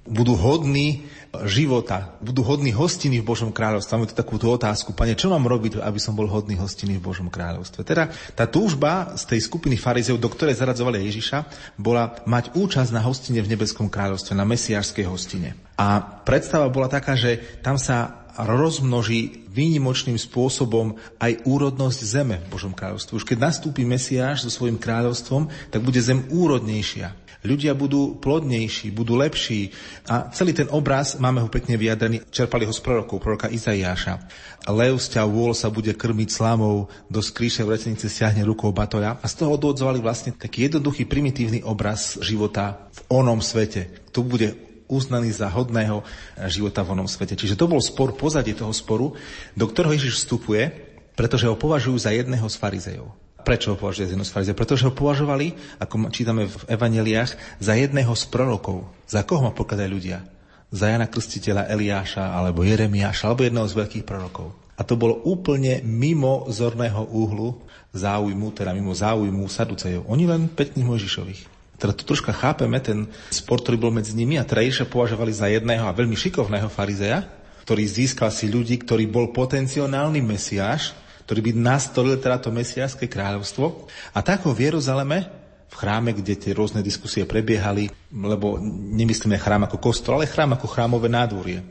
budú 0.07 0.39
hodní 0.39 1.03
života, 1.45 2.15
budú 2.23 2.41
hodní 2.41 2.71
hostiny 2.71 3.19
v 3.19 3.27
Božom 3.27 3.51
kráľovstve. 3.51 3.93
Máme 3.93 4.09
tu 4.09 4.15
takú 4.15 4.39
tú 4.39 4.47
otázku, 4.47 4.95
pane, 4.95 5.13
čo 5.13 5.27
mám 5.27 5.43
robiť, 5.43 5.83
aby 5.83 5.99
som 5.99 6.15
bol 6.15 6.25
hodný 6.25 6.55
hostiny 6.55 6.97
v 6.97 7.03
Božom 7.03 7.27
kráľovstve? 7.27 7.83
Teda 7.83 8.09
tá 8.33 8.47
túžba 8.47 9.13
z 9.19 9.35
tej 9.35 9.43
skupiny 9.43 9.75
farizeov, 9.75 10.23
do 10.23 10.31
ktorej 10.31 10.57
zaradzovali 10.57 11.03
Ježiša, 11.03 11.37
bola 11.75 12.15
mať 12.23 12.55
účasť 12.55 12.91
na 12.95 13.03
hostine 13.03 13.43
v 13.43 13.51
nebeskom 13.51 13.91
kráľovstve, 13.91 14.33
na 14.33 14.47
mesiářskej 14.47 15.05
hostine. 15.05 15.59
A 15.75 15.99
predstava 15.99 16.71
bola 16.71 16.87
taká, 16.87 17.13
že 17.19 17.59
tam 17.59 17.75
sa 17.75 18.25
rozmnoží 18.37 19.46
výnimočným 19.57 20.21
spôsobom 20.21 20.93
aj 21.17 21.41
úrodnosť 21.49 21.99
zeme 22.05 22.37
v 22.45 22.49
Božom 22.53 22.77
kráľovstve. 22.77 23.17
Už 23.17 23.25
keď 23.25 23.49
nastúpi 23.49 23.81
Mesiáš 23.81 24.45
so 24.45 24.53
svojím 24.53 24.77
kráľovstvom, 24.77 25.49
tak 25.73 25.81
bude 25.81 25.97
zem 25.97 26.29
úrodnejšia. 26.29 27.25
Ľudia 27.45 27.77
budú 27.77 28.17
plodnejší, 28.17 28.91
budú 28.91 29.15
lepší. 29.15 29.71
A 30.09 30.27
celý 30.33 30.51
ten 30.51 30.67
obraz, 30.73 31.15
máme 31.21 31.39
ho 31.39 31.49
pekne 31.49 31.77
vyjadrený, 31.79 32.27
čerpali 32.33 32.65
ho 32.67 32.73
z 32.73 32.81
prorokov, 32.81 33.21
proroka 33.23 33.47
Izaiáša. 33.47 34.19
Lev 34.67 34.99
z 34.99 35.21
vôľ 35.23 35.55
sa 35.55 35.71
bude 35.71 35.95
krmiť 35.95 36.29
slamou, 36.33 36.91
do 37.07 37.21
skríše 37.23 37.63
v 37.63 37.77
recenice 37.77 38.11
stiahne 38.11 38.43
rukou 38.43 38.75
batoja. 38.75 39.15
A 39.21 39.25
z 39.31 39.39
toho 39.39 39.55
odvodzovali 39.55 40.03
vlastne 40.03 40.35
taký 40.35 40.67
jednoduchý, 40.67 41.07
primitívny 41.07 41.63
obraz 41.63 42.19
života 42.19 42.89
v 42.91 42.99
onom 43.21 43.39
svete. 43.39 44.11
Tu 44.11 44.25
bude 44.27 44.57
uznaný 44.87 45.35
za 45.35 45.51
hodného 45.51 46.03
života 46.47 46.83
v 46.83 46.97
onom 46.97 47.07
svete. 47.07 47.35
Čiže 47.35 47.59
to 47.59 47.67
bol 47.67 47.83
spor, 47.83 48.15
pozadie 48.15 48.55
toho 48.55 48.71
sporu, 48.71 49.13
do 49.53 49.65
ktorého 49.67 49.95
Ježiš 49.95 50.23
vstupuje, 50.23 50.71
pretože 51.15 51.47
ho 51.47 51.59
považujú 51.59 51.97
za 51.99 52.11
jedného 52.15 52.47
z 52.47 52.55
farizejov. 52.55 53.07
Prečo 53.47 53.73
ho 53.73 53.79
považuje 53.79 54.11
za 54.11 54.11
jedného 54.15 54.27
z 54.27 54.33
farizejov? 54.35 54.59
Pretože 54.59 54.85
ho 54.87 54.93
považovali, 54.93 55.55
ako 55.79 56.11
čítame 56.11 56.51
v 56.51 56.63
evaneliách, 56.67 57.61
za 57.63 57.73
jedného 57.79 58.11
z 58.11 58.23
prorokov. 58.27 58.85
Za 59.07 59.23
koho 59.23 59.47
ma 59.47 59.55
pokladajú 59.55 59.89
ľudia? 59.91 60.23
Za 60.67 60.91
Jana 60.91 61.07
Krstiteľa, 61.07 61.71
Eliáša, 61.71 62.35
alebo 62.35 62.67
Jeremiáša, 62.67 63.31
alebo 63.31 63.47
jedného 63.47 63.67
z 63.71 63.77
veľkých 63.79 64.03
prorokov. 64.03 64.51
A 64.77 64.85
to 64.85 64.93
bolo 64.93 65.17
úplne 65.25 65.81
mimo 65.81 66.45
zorného 66.53 67.07
úhlu 67.09 67.65
záujmu, 67.97 68.53
teda 68.53 68.77
mimo 68.77 68.93
záujmu 68.93 69.49
Saducejov. 69.49 70.05
Oni 70.05 70.29
len 70.29 70.45
pekných 70.51 70.85
Mojžišových. 70.85 71.56
Teda 71.77 71.93
tu 71.93 72.03
troška 72.09 72.33
chápeme 72.33 72.81
ten 72.81 73.05
spor, 73.29 73.61
ktorý 73.61 73.77
bol 73.77 73.93
medzi 73.93 74.17
nimi 74.17 74.41
a 74.41 74.45
teda 74.45 74.65
považovali 74.89 75.29
za 75.29 75.45
jedného 75.45 75.85
a 75.85 75.93
veľmi 75.93 76.17
šikovného 76.17 76.73
farizeja, 76.73 77.29
ktorý 77.61 77.85
získal 77.85 78.33
si 78.33 78.49
ľudí, 78.49 78.81
ktorý 78.81 79.05
bol 79.05 79.29
potenciálny 79.29 80.17
mesiáš, 80.25 80.97
ktorý 81.29 81.39
by 81.45 81.51
nastolil 81.53 82.17
teda 82.17 82.41
to 82.41 82.49
mesiášske 82.49 83.05
kráľovstvo. 83.05 83.85
A 84.17 84.25
tak 84.25 84.41
ho 84.49 84.57
v 84.57 84.73
Jeruzaleme, 84.73 85.29
v 85.67 85.75
chráme, 85.75 86.17
kde 86.17 86.33
tie 86.33 86.57
rôzne 86.57 86.81
diskusie 86.81 87.29
prebiehali, 87.29 87.93
lebo 88.09 88.57
nemyslíme 88.97 89.37
chrám 89.37 89.69
ako 89.69 89.77
kostol, 89.77 90.17
ale 90.17 90.31
chrám 90.31 90.57
ako 90.57 90.65
chrámové 90.65 91.13
nádvorie. 91.13 91.61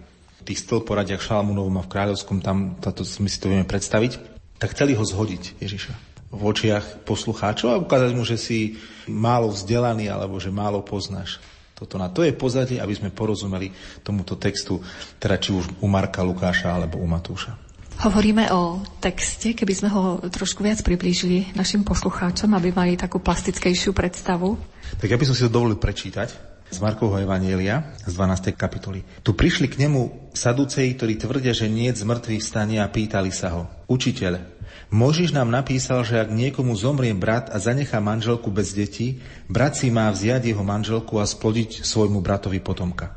Tých 0.47 0.63
stĺp 0.63 0.87
poradiach 0.87 1.19
Šalamúnovom 1.19 1.83
a 1.83 1.83
v 1.83 1.91
kráľovskom, 1.91 2.39
tam 2.39 2.79
toto 2.79 3.03
my 3.03 3.27
si 3.27 3.43
to 3.43 3.51
vieme 3.51 3.67
predstaviť, 3.67 4.23
tak 4.63 4.79
chceli 4.79 4.95
ho 4.95 5.03
zhodiť 5.03 5.59
Ježiša 5.59 6.16
v 6.31 6.41
očiach 6.43 7.07
poslucháčov 7.07 7.69
a 7.71 7.81
ukázať 7.81 8.11
mu, 8.13 8.23
že 8.27 8.37
si 8.37 8.77
málo 9.07 9.51
vzdelaný 9.51 10.11
alebo 10.11 10.37
že 10.43 10.51
málo 10.51 10.83
poznáš. 10.83 11.39
Toto 11.77 12.01
na 12.01 12.09
to 12.09 12.25
je 12.25 12.33
pozadie, 12.33 12.81
aby 12.81 12.97
sme 12.97 13.13
porozumeli 13.13 13.69
tomuto 14.01 14.41
textu, 14.41 14.81
teda 15.21 15.37
či 15.37 15.53
už 15.53 15.85
u 15.85 15.87
Marka, 15.87 16.25
Lukáša 16.25 16.73
alebo 16.73 16.97
u 16.97 17.07
Matúša. 17.07 17.53
Hovoríme 17.97 18.53
o 18.53 18.85
texte, 19.01 19.57
keby 19.57 19.73
sme 19.73 19.89
ho 19.89 20.21
trošku 20.29 20.61
viac 20.61 20.85
priblížili 20.85 21.57
našim 21.57 21.81
poslucháčom, 21.81 22.53
aby 22.53 22.69
mali 22.73 22.93
takú 22.93 23.21
plastickejšiu 23.25 23.97
predstavu. 23.97 24.57
Tak 25.01 25.09
ja 25.09 25.17
by 25.17 25.25
som 25.25 25.37
si 25.37 25.45
to 25.49 25.53
dovolil 25.53 25.81
prečítať 25.81 26.29
z 26.67 26.79
Markovho 26.83 27.17
Evanielia 27.17 27.95
z 28.05 28.13
12. 28.13 28.53
kapitoly. 28.53 29.01
Tu 29.23 29.33
prišli 29.33 29.71
k 29.71 29.87
nemu 29.87 30.33
saduceji, 30.35 30.93
ktorí 30.99 31.15
tvrdia, 31.17 31.55
že 31.55 31.73
nie 31.73 31.89
z 31.95 32.03
mŕtvych 32.03 32.43
stane 32.43 32.83
a 32.83 32.91
pýtali 32.91 33.31
sa 33.33 33.55
ho. 33.55 33.63
Učiteľ, 33.87 34.56
Možiš 34.93 35.35
nám 35.35 35.51
napísal, 35.51 36.07
že 36.07 36.23
ak 36.23 36.31
niekomu 36.31 36.79
zomrie 36.79 37.11
brat 37.11 37.51
a 37.51 37.59
zanechá 37.59 37.99
manželku 37.99 38.55
bez 38.55 38.71
detí, 38.71 39.19
brat 39.51 39.75
si 39.75 39.91
má 39.91 40.07
vziať 40.09 40.55
jeho 40.55 40.63
manželku 40.63 41.19
a 41.19 41.27
splodiť 41.27 41.83
svojmu 41.83 42.23
bratovi 42.23 42.63
potomka. 42.63 43.11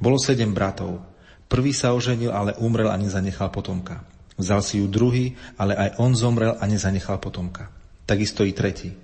Bolo 0.00 0.16
sedem 0.16 0.56
bratov. 0.56 1.04
Prvý 1.46 1.76
sa 1.76 1.92
oženil, 1.92 2.32
ale 2.32 2.56
umrel 2.56 2.88
a 2.88 2.96
nezanechal 2.96 3.52
potomka. 3.52 4.00
Vzal 4.34 4.60
si 4.64 4.82
ju 4.82 4.90
druhý, 4.90 5.38
ale 5.54 5.78
aj 5.78 6.00
on 6.02 6.16
zomrel 6.16 6.58
a 6.58 6.64
nezanechal 6.66 7.22
potomka. 7.22 7.70
Takisto 8.08 8.42
i 8.42 8.50
tretí. 8.50 8.96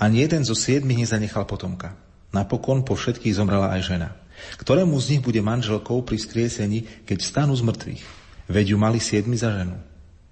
Ani 0.00 0.24
jeden 0.24 0.46
zo 0.46 0.56
siedmých 0.56 1.04
nezanechal 1.04 1.44
potomka. 1.44 1.92
Napokon 2.32 2.86
po 2.86 2.96
všetkých 2.96 3.36
zomrela 3.36 3.74
aj 3.76 3.82
žena. 3.84 4.08
Ktorému 4.62 4.94
z 5.02 5.18
nich 5.18 5.22
bude 5.26 5.42
manželkou 5.42 6.00
pri 6.06 6.16
skriesení, 6.16 6.86
keď 7.04 7.18
stanú 7.20 7.52
z 7.58 7.66
mŕtvych? 7.66 8.02
Veď 8.48 8.64
ju 8.72 8.78
mali 8.80 9.02
siedmi 9.02 9.36
za 9.36 9.52
ženu. 9.52 9.76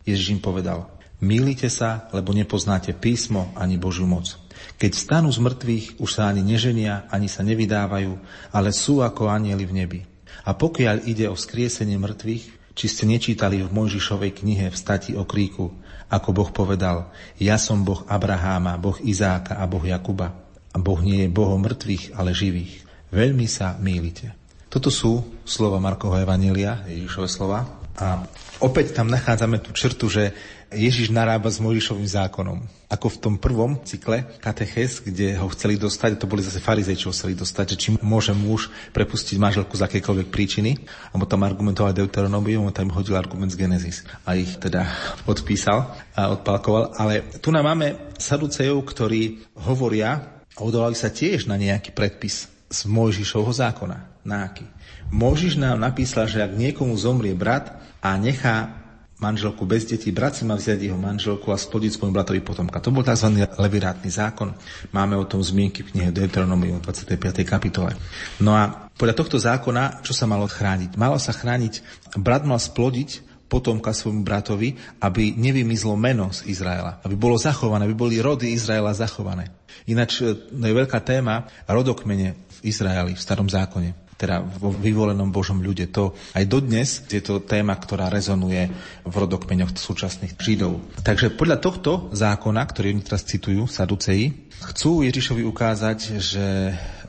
Ježiš 0.07 0.39
im 0.39 0.41
povedal, 0.41 0.89
Mýlite 1.17 1.73
sa, 1.73 2.13
lebo 2.13 2.37
nepoznáte 2.37 2.93
písmo 2.93 3.49
ani 3.57 3.81
Božiu 3.81 4.05
moc. 4.05 4.37
Keď 4.77 4.93
stanú 4.93 5.33
z 5.33 5.41
mŕtvych, 5.41 5.87
už 5.97 6.11
sa 6.13 6.29
ani 6.29 6.45
neženia, 6.45 7.09
ani 7.09 7.29
sa 7.29 7.41
nevydávajú, 7.41 8.13
ale 8.53 8.71
sú 8.73 9.01
ako 9.01 9.33
anieli 9.33 9.65
v 9.65 9.73
nebi. 9.73 10.01
A 10.45 10.53
pokiaľ 10.53 11.09
ide 11.09 11.33
o 11.33 11.37
skriesenie 11.37 11.97
mŕtvych, 11.97 12.45
či 12.77 12.87
ste 12.93 13.09
nečítali 13.09 13.65
v 13.65 13.73
Mojžišovej 13.73 14.45
knihe 14.45 14.69
v 14.69 14.77
stati 14.77 15.17
o 15.17 15.25
kríku, 15.25 15.73
ako 16.13 16.29
Boh 16.31 16.51
povedal, 16.53 17.11
ja 17.41 17.57
som 17.57 17.83
Boh 17.83 18.05
Abraháma, 18.07 18.77
Boh 18.77 19.01
Izáka 19.01 19.57
a 19.59 19.65
Boh 19.65 19.83
Jakuba. 19.83 20.37
A 20.71 20.77
Boh 20.77 21.01
nie 21.01 21.25
je 21.25 21.33
Bohom 21.33 21.65
mŕtvych, 21.65 22.13
ale 22.15 22.37
živých. 22.37 22.85
Veľmi 23.09 23.49
sa 23.49 23.81
mýlite. 23.81 24.37
Toto 24.69 24.93
sú 24.93 25.25
slova 25.49 25.81
Markovho 25.81 26.21
Evanília, 26.21 26.85
Ježišové 26.85 27.29
slova. 27.33 27.65
A 27.97 28.29
opäť 28.61 28.93
tam 28.93 29.09
nachádzame 29.09 29.57
tú 29.65 29.73
črtu, 29.73 30.13
že 30.13 30.37
Ježiš 30.75 31.15
narába 31.15 31.47
s 31.47 31.63
Mojžišovým 31.63 32.07
zákonom. 32.11 32.59
Ako 32.91 33.11
v 33.11 33.21
tom 33.23 33.35
prvom 33.39 33.79
cykle 33.83 34.27
kateches, 34.43 35.03
kde 35.03 35.39
ho 35.39 35.47
chceli 35.51 35.79
dostať, 35.79 36.19
to 36.19 36.31
boli 36.31 36.43
zase 36.43 36.63
farizej, 36.63 36.99
čo 36.99 37.11
ho 37.11 37.15
chceli 37.15 37.39
dostať, 37.39 37.75
že 37.75 37.77
či 37.79 37.89
môže 38.03 38.35
muž 38.35 38.71
prepustiť 38.95 39.39
manželku 39.39 39.75
z 39.75 39.87
akékoľvek 39.87 40.29
príčiny, 40.31 40.79
a 41.11 41.19
tam 41.27 41.43
argumentoval 41.43 41.95
Deuteronomium, 41.95 42.67
on 42.67 42.75
tam 42.75 42.95
hodil 42.95 43.19
argument 43.19 43.51
z 43.51 43.59
Genesis 43.59 44.07
a 44.23 44.39
ich 44.39 44.59
teda 44.59 44.87
odpísal 45.27 45.91
a 46.15 46.31
odpalkoval. 46.35 46.95
Ale 46.99 47.27
tu 47.43 47.51
nám 47.51 47.67
máme 47.71 48.15
saducejov, 48.19 48.83
ktorí 48.87 49.43
hovoria 49.67 50.43
a 50.55 50.61
odvolali 50.63 50.95
sa 50.95 51.11
tiež 51.11 51.51
na 51.51 51.59
nejaký 51.59 51.91
predpis 51.91 52.47
z 52.71 52.81
Mojžišovho 52.87 53.51
zákona. 53.51 54.23
Na 54.27 54.51
aký? 54.51 54.67
Mojžiš 55.15 55.63
nám 55.63 55.79
napísal, 55.79 56.27
že 56.27 56.43
ak 56.43 56.59
niekomu 56.59 56.99
zomrie 56.99 57.35
brat 57.35 57.79
a 58.03 58.19
nechá 58.19 58.86
manželku 59.17 59.65
bez 59.65 59.89
detí, 59.89 60.13
brat 60.13 60.37
si 60.37 60.45
má 60.45 60.57
vziať 60.57 60.93
jeho 60.93 60.99
manželku 61.01 61.49
a 61.49 61.57
splodiť 61.57 61.97
svojmu 61.97 62.13
bratovi 62.13 62.41
potomka. 62.45 62.85
To 62.85 62.93
bol 62.93 63.01
tzv. 63.01 63.33
levirátny 63.57 64.13
zákon. 64.13 64.53
Máme 64.93 65.17
o 65.17 65.25
tom 65.25 65.41
zmienky 65.41 65.81
v 65.81 65.97
knihe 65.97 66.11
Deuteronomium 66.13 66.85
25. 66.85 67.17
kapitole. 67.49 67.97
No 68.45 68.53
a 68.53 68.93
podľa 68.97 69.17
tohto 69.17 69.39
zákona, 69.41 70.05
čo 70.05 70.13
sa 70.13 70.29
malo 70.29 70.45
chrániť? 70.45 71.01
Malo 71.01 71.17
sa 71.17 71.33
chrániť, 71.33 71.81
brat 72.21 72.45
mal 72.45 72.61
splodiť 72.61 73.25
potomka 73.47 73.95
svojmu 73.95 74.27
bratovi, 74.27 74.75
aby 74.99 75.33
nevymizlo 75.39 75.95
meno 75.95 76.35
z 76.35 76.51
Izraela, 76.51 76.99
aby 77.07 77.15
bolo 77.15 77.39
zachované, 77.39 77.87
aby 77.87 77.95
boli 77.95 78.19
rody 78.19 78.51
Izraela 78.53 78.91
zachované. 78.91 79.55
Ináč 79.87 80.19
to 80.19 80.35
je 80.51 80.75
veľká 80.75 80.99
téma 81.01 81.47
rodokmene 81.71 82.35
v 82.35 82.59
Izraeli, 82.67 83.15
v 83.15 83.23
starom 83.23 83.47
zákone 83.47 84.06
teda 84.17 84.41
vo 84.41 84.73
vyvolenom 84.73 85.29
Božom 85.29 85.61
ľude. 85.61 85.93
To 85.93 86.17
aj 86.33 86.45
dodnes 86.49 87.05
je 87.07 87.21
to 87.21 87.45
téma, 87.45 87.77
ktorá 87.77 88.09
rezonuje 88.09 88.73
v 89.05 89.15
rodokmeňoch 89.15 89.77
súčasných 89.77 90.41
Židov. 90.41 90.81
Takže 91.05 91.37
podľa 91.37 91.61
tohto 91.61 92.09
zákona, 92.17 92.65
ktorý 92.65 92.97
oni 92.97 93.03
teraz 93.05 93.29
citujú, 93.29 93.69
Saduceji, 93.69 94.49
chcú 94.73 95.05
Ježišovi 95.05 95.45
ukázať, 95.45 95.99
že 96.19 96.47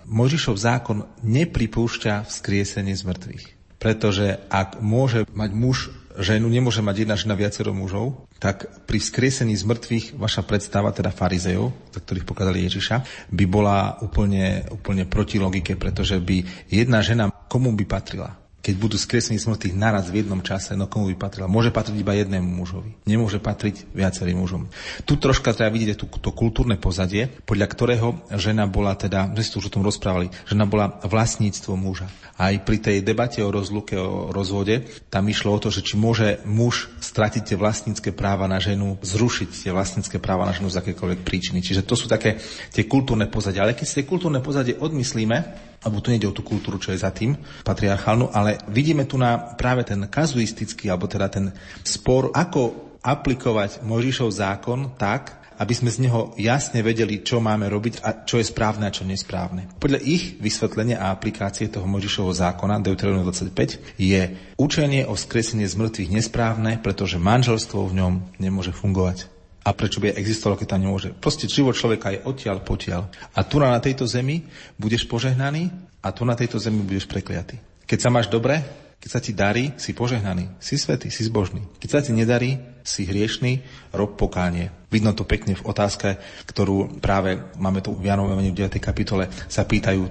Mojžišov 0.08 0.56
zákon 0.56 1.04
nepripúšťa 1.24 2.28
vzkriesenie 2.28 2.96
z 2.96 3.04
mŕtvych. 3.04 3.46
Pretože 3.78 4.40
ak 4.48 4.80
môže 4.80 5.28
mať 5.36 5.52
muž 5.52 5.78
ženu, 6.22 6.50
nemôže 6.50 6.82
mať 6.82 7.06
jedna 7.06 7.16
žena 7.18 7.36
viacero 7.38 7.76
mužov, 7.76 8.26
tak 8.42 8.70
pri 8.90 9.00
skriesení 9.02 9.54
z 9.54 9.68
mŕtvych 9.68 10.06
vaša 10.18 10.42
predstava, 10.46 10.94
teda 10.94 11.14
farizejov, 11.14 11.74
za 11.94 12.00
ktorých 12.02 12.26
pokladali 12.26 12.66
Ježiša, 12.66 13.30
by 13.34 13.46
bola 13.46 13.98
úplne, 14.02 14.66
úplne 14.74 15.06
proti 15.06 15.38
logike, 15.38 15.78
pretože 15.78 16.18
by 16.18 16.70
jedna 16.74 17.04
žena 17.06 17.30
komu 17.30 17.74
by 17.74 17.86
patrila? 17.86 18.47
Keď 18.68 18.76
budú 18.76 19.00
skresení 19.00 19.40
smrtých 19.40 19.80
naraz 19.80 20.12
v 20.12 20.20
jednom 20.20 20.44
čase, 20.44 20.76
no 20.76 20.92
komu 20.92 21.08
by 21.08 21.16
patrila? 21.16 21.48
Môže 21.48 21.72
patriť 21.72 22.04
iba 22.04 22.12
jednému 22.12 22.44
mužovi. 22.44 23.00
Nemôže 23.08 23.40
patriť 23.40 23.88
viacerým 23.96 24.44
mužom. 24.44 24.68
Tu 25.08 25.16
troška 25.16 25.56
treba 25.56 25.72
vidieť 25.72 25.96
tú, 25.96 26.12
to 26.12 26.36
kultúrne 26.36 26.76
pozadie, 26.76 27.32
podľa 27.48 27.68
ktorého 27.72 28.08
žena 28.36 28.68
bola 28.68 28.92
teda, 29.00 29.32
že 29.40 29.48
ste 29.48 29.64
už 29.64 29.72
o 29.72 29.74
tom 29.80 29.88
rozprávali, 29.88 30.36
žena 30.44 30.68
bola 30.68 31.00
vlastníctvo 31.00 31.80
muža. 31.80 32.12
Aj 32.36 32.52
pri 32.60 32.84
tej 32.84 33.08
debate 33.08 33.40
o 33.40 33.56
rozluke, 33.56 33.96
o 33.96 34.36
rozvode, 34.36 34.84
tam 35.08 35.32
išlo 35.32 35.56
o 35.56 35.62
to, 35.64 35.72
že 35.72 35.88
či 35.88 35.96
môže 35.96 36.44
muž 36.44 36.92
stratiť 37.00 37.48
tie 37.48 37.56
vlastnícke 37.56 38.12
práva 38.12 38.52
na 38.52 38.60
ženu, 38.60 39.00
zrušiť 39.00 39.64
tie 39.64 39.72
vlastnícke 39.72 40.20
práva 40.20 40.44
na 40.44 40.52
ženu 40.52 40.68
z 40.68 40.84
akékoľvek 40.84 41.24
príčiny. 41.24 41.64
Čiže 41.64 41.88
to 41.88 41.96
sú 41.96 42.12
také 42.12 42.36
tie 42.76 42.84
kultúrne 42.84 43.32
pozadie. 43.32 43.64
Ale 43.64 43.80
keď 43.80 43.86
si 43.88 43.96
tie 44.04 44.06
kultúrne 44.06 44.44
pozadie 44.44 44.76
odmyslíme, 44.76 45.38
alebo 45.84 46.02
tu 46.02 46.10
nejde 46.10 46.30
o 46.30 46.36
tú 46.36 46.42
kultúru, 46.42 46.82
čo 46.82 46.94
je 46.94 47.04
za 47.04 47.14
tým, 47.14 47.38
patriarchálnu, 47.62 48.34
ale 48.34 48.62
vidíme 48.70 49.06
tu 49.06 49.16
na 49.16 49.54
práve 49.56 49.86
ten 49.86 50.10
kazuistický, 50.10 50.90
alebo 50.90 51.06
teda 51.06 51.30
ten 51.30 51.54
spor, 51.86 52.34
ako 52.34 52.98
aplikovať 53.02 53.86
Mojžišov 53.86 54.30
zákon 54.34 54.98
tak, 54.98 55.38
aby 55.58 55.74
sme 55.74 55.90
z 55.90 56.06
neho 56.06 56.38
jasne 56.38 56.86
vedeli, 56.86 57.26
čo 57.26 57.42
máme 57.42 57.66
robiť 57.66 58.06
a 58.06 58.10
čo 58.24 58.38
je 58.38 58.46
správne 58.46 58.86
a 58.86 58.94
čo 58.94 59.10
nesprávne. 59.10 59.66
Podľa 59.82 60.00
ich 60.06 60.38
vysvetlenia 60.38 61.02
a 61.02 61.10
aplikácie 61.10 61.66
toho 61.66 61.90
Možišovho 61.90 62.34
zákona, 62.34 62.82
Deuteronomium 62.82 63.34
25, 63.34 63.98
je 63.98 64.22
učenie 64.62 65.10
o 65.10 65.18
skresenie 65.18 65.66
z 65.66 65.76
mŕtvych 65.82 66.14
nesprávne, 66.14 66.78
pretože 66.78 67.18
manželstvo 67.18 67.90
v 67.90 67.98
ňom 67.98 68.14
nemôže 68.38 68.70
fungovať. 68.70 69.37
A 69.68 69.76
prečo 69.76 70.00
by 70.00 70.16
existovalo, 70.16 70.56
keď 70.56 70.80
tam 70.80 70.88
nemôže? 70.88 71.12
Proste 71.12 71.52
život 71.52 71.76
človeka 71.76 72.16
je 72.16 72.24
odtiaľ 72.24 72.64
potiaľ. 72.64 73.12
A 73.36 73.44
tu 73.44 73.60
na 73.60 73.76
tejto 73.84 74.08
zemi 74.08 74.48
budeš 74.80 75.04
požehnaný 75.04 75.68
a 76.00 76.16
tu 76.16 76.24
na 76.24 76.40
tejto 76.40 76.56
zemi 76.56 76.80
budeš 76.88 77.04
prekliatý. 77.04 77.60
Keď 77.84 78.00
sa 78.00 78.08
máš 78.08 78.32
dobre, 78.32 78.64
keď 78.98 79.10
sa 79.12 79.20
ti 79.20 79.36
darí, 79.36 79.76
si 79.76 79.92
požehnaný, 79.92 80.56
si 80.58 80.80
svetý, 80.80 81.12
si 81.12 81.28
zbožný. 81.28 81.68
Keď 81.84 81.90
sa 81.92 82.00
ti 82.00 82.16
nedarí, 82.16 82.80
si 82.88 83.04
hriešný, 83.04 83.60
rob 83.92 84.16
pokánie. 84.16 84.72
Vidno 84.88 85.12
to 85.12 85.28
pekne 85.28 85.54
v 85.54 85.68
otázke, 85.68 86.16
ktorú 86.48 87.04
práve 87.04 87.36
máme 87.60 87.84
tu 87.84 87.92
v 87.92 88.08
Janovom 88.08 88.40
v 88.40 88.56
9. 88.56 88.80
kapitole, 88.80 89.28
sa 89.52 89.68
pýtajú, 89.68 90.08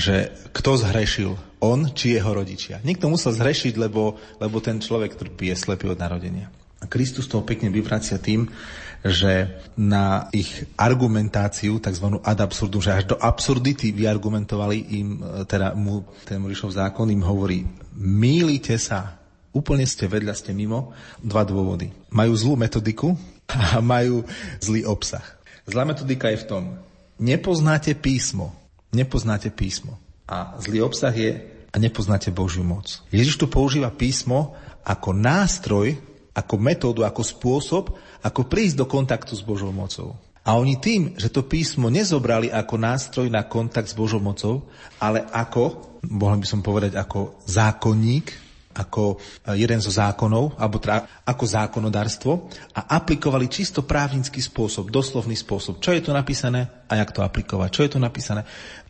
že 0.00 0.32
kto 0.56 0.80
zhrešil, 0.80 1.36
on 1.60 1.92
či 1.92 2.16
jeho 2.16 2.32
rodičia. 2.32 2.80
Niekto 2.80 3.12
musel 3.12 3.36
zhrešiť, 3.36 3.76
lebo, 3.76 4.16
lebo 4.40 4.56
ten 4.64 4.80
človek 4.80 5.14
trpí, 5.20 5.52
je 5.52 5.60
slepý 5.60 5.92
od 5.92 6.00
narodenia. 6.00 6.63
Kristus 6.86 7.28
toho 7.28 7.46
pekne 7.46 7.70
vyvracia 7.70 8.20
tým, 8.20 8.48
že 9.04 9.60
na 9.76 10.32
ich 10.32 10.64
argumentáciu, 10.80 11.76
tzv. 11.76 12.24
ad 12.24 12.38
absurdum, 12.40 12.80
že 12.80 12.96
až 12.96 13.04
do 13.12 13.16
absurdity 13.20 13.92
vyargumentovali 13.92 14.78
im, 14.96 15.08
e, 15.20 15.44
teda 15.44 15.76
mu, 15.76 16.08
ten 16.24 16.40
Morišov 16.40 16.72
zákon 16.72 17.12
im 17.12 17.20
hovorí, 17.20 17.68
mýlite 17.92 18.80
sa, 18.80 19.20
úplne 19.52 19.84
ste 19.84 20.08
vedľa, 20.08 20.32
ste 20.32 20.56
mimo, 20.56 20.96
dva 21.20 21.44
dôvody. 21.44 21.92
Majú 22.08 22.32
zlú 22.32 22.54
metodiku 22.56 23.12
a 23.76 23.84
majú 23.84 24.24
zlý 24.64 24.88
obsah. 24.88 25.24
Zlá 25.68 25.84
metodika 25.84 26.32
je 26.32 26.40
v 26.40 26.48
tom, 26.48 26.62
nepoznáte 27.20 27.92
písmo, 27.92 28.56
nepoznáte 28.88 29.52
písmo. 29.52 30.00
A 30.24 30.56
zlý 30.64 30.80
obsah 30.80 31.12
je, 31.12 31.54
a 31.74 31.76
nepoznáte 31.76 32.30
Božiu 32.30 32.62
moc. 32.62 33.02
Ježiš 33.10 33.34
tu 33.34 33.50
používa 33.50 33.90
písmo 33.90 34.54
ako 34.86 35.10
nástroj, 35.10 35.98
ako 36.34 36.54
metódu, 36.58 37.06
ako 37.06 37.22
spôsob, 37.22 37.84
ako 38.20 38.40
prísť 38.50 38.82
do 38.82 38.86
kontaktu 38.90 39.32
s 39.38 39.42
Božou 39.46 39.70
mocou. 39.70 40.18
A 40.44 40.60
oni 40.60 40.76
tým, 40.76 41.16
že 41.16 41.32
to 41.32 41.48
písmo 41.48 41.88
nezobrali 41.88 42.52
ako 42.52 42.76
nástroj 42.76 43.32
na 43.32 43.48
kontakt 43.48 43.88
s 43.88 43.96
Božou 43.96 44.20
mocou, 44.20 44.68
ale 45.00 45.24
ako, 45.32 45.96
mohol 46.04 46.36
by 46.36 46.46
som 46.46 46.60
povedať, 46.60 47.00
ako 47.00 47.40
zákonník, 47.48 48.44
ako 48.74 49.16
e, 49.16 49.16
jeden 49.56 49.78
zo 49.80 49.88
zákonov, 49.88 50.58
alebo 50.58 50.82
teda 50.82 51.24
ako 51.24 51.44
zákonodárstvo 51.46 52.32
a 52.74 52.98
aplikovali 52.98 53.46
čisto 53.48 53.86
právnický 53.86 54.42
spôsob, 54.42 54.90
doslovný 54.90 55.38
spôsob. 55.38 55.78
Čo 55.78 55.94
je 55.94 56.02
tu 56.02 56.10
napísané 56.10 56.66
a 56.90 56.98
jak 56.98 57.14
to 57.14 57.22
aplikovať? 57.22 57.68
Čo 57.70 57.82
je 57.86 57.90
tu 57.94 57.98
napísané? 58.02 58.42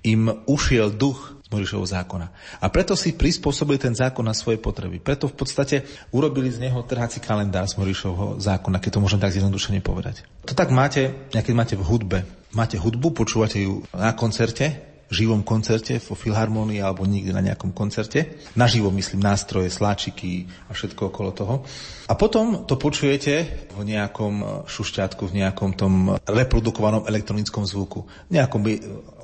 Im 0.02 0.32
ušiel 0.48 0.96
duch 0.96 1.33
Mojžišovho 1.54 1.86
zákona. 1.86 2.26
A 2.58 2.66
preto 2.68 2.98
si 2.98 3.14
prispôsobili 3.14 3.78
ten 3.78 3.94
zákon 3.94 4.26
na 4.26 4.34
svoje 4.34 4.58
potreby. 4.58 4.98
Preto 4.98 5.30
v 5.30 5.38
podstate 5.38 5.86
urobili 6.10 6.50
z 6.50 6.66
neho 6.66 6.82
trhací 6.82 7.22
kalendár 7.22 7.70
z 7.70 7.78
Mojžišovho 7.78 8.42
zákona, 8.42 8.82
keď 8.82 8.90
to 8.98 9.02
môžem 9.02 9.22
tak 9.22 9.30
zjednodušene 9.30 9.78
povedať. 9.78 10.26
To 10.50 10.52
tak 10.58 10.74
máte, 10.74 11.14
keď 11.30 11.54
máte 11.54 11.74
v 11.78 11.86
hudbe. 11.86 12.18
Máte 12.54 12.78
hudbu, 12.78 13.14
počúvate 13.14 13.62
ju 13.62 13.86
na 13.94 14.14
koncerte, 14.14 14.94
živom 15.14 15.46
koncerte, 15.46 16.00
vo 16.00 16.18
filharmonii 16.18 16.80
alebo 16.80 17.06
nikdy 17.06 17.30
na 17.30 17.44
nejakom 17.44 17.70
koncerte. 17.70 18.40
Naživo 18.58 18.90
myslím 18.90 19.22
nástroje, 19.22 19.70
sláčiky 19.70 20.50
a 20.68 20.74
všetko 20.74 21.14
okolo 21.14 21.30
toho. 21.30 21.54
A 22.10 22.14
potom 22.18 22.64
to 22.66 22.74
počujete 22.74 23.66
v 23.74 23.82
nejakom 23.84 24.66
šušťátku, 24.66 25.30
v 25.30 25.36
nejakom 25.44 25.78
tom 25.78 26.18
reprodukovanom 26.26 27.06
elektronickom 27.06 27.64
zvuku, 27.64 28.04
v 28.28 28.40
nejakom 28.40 28.60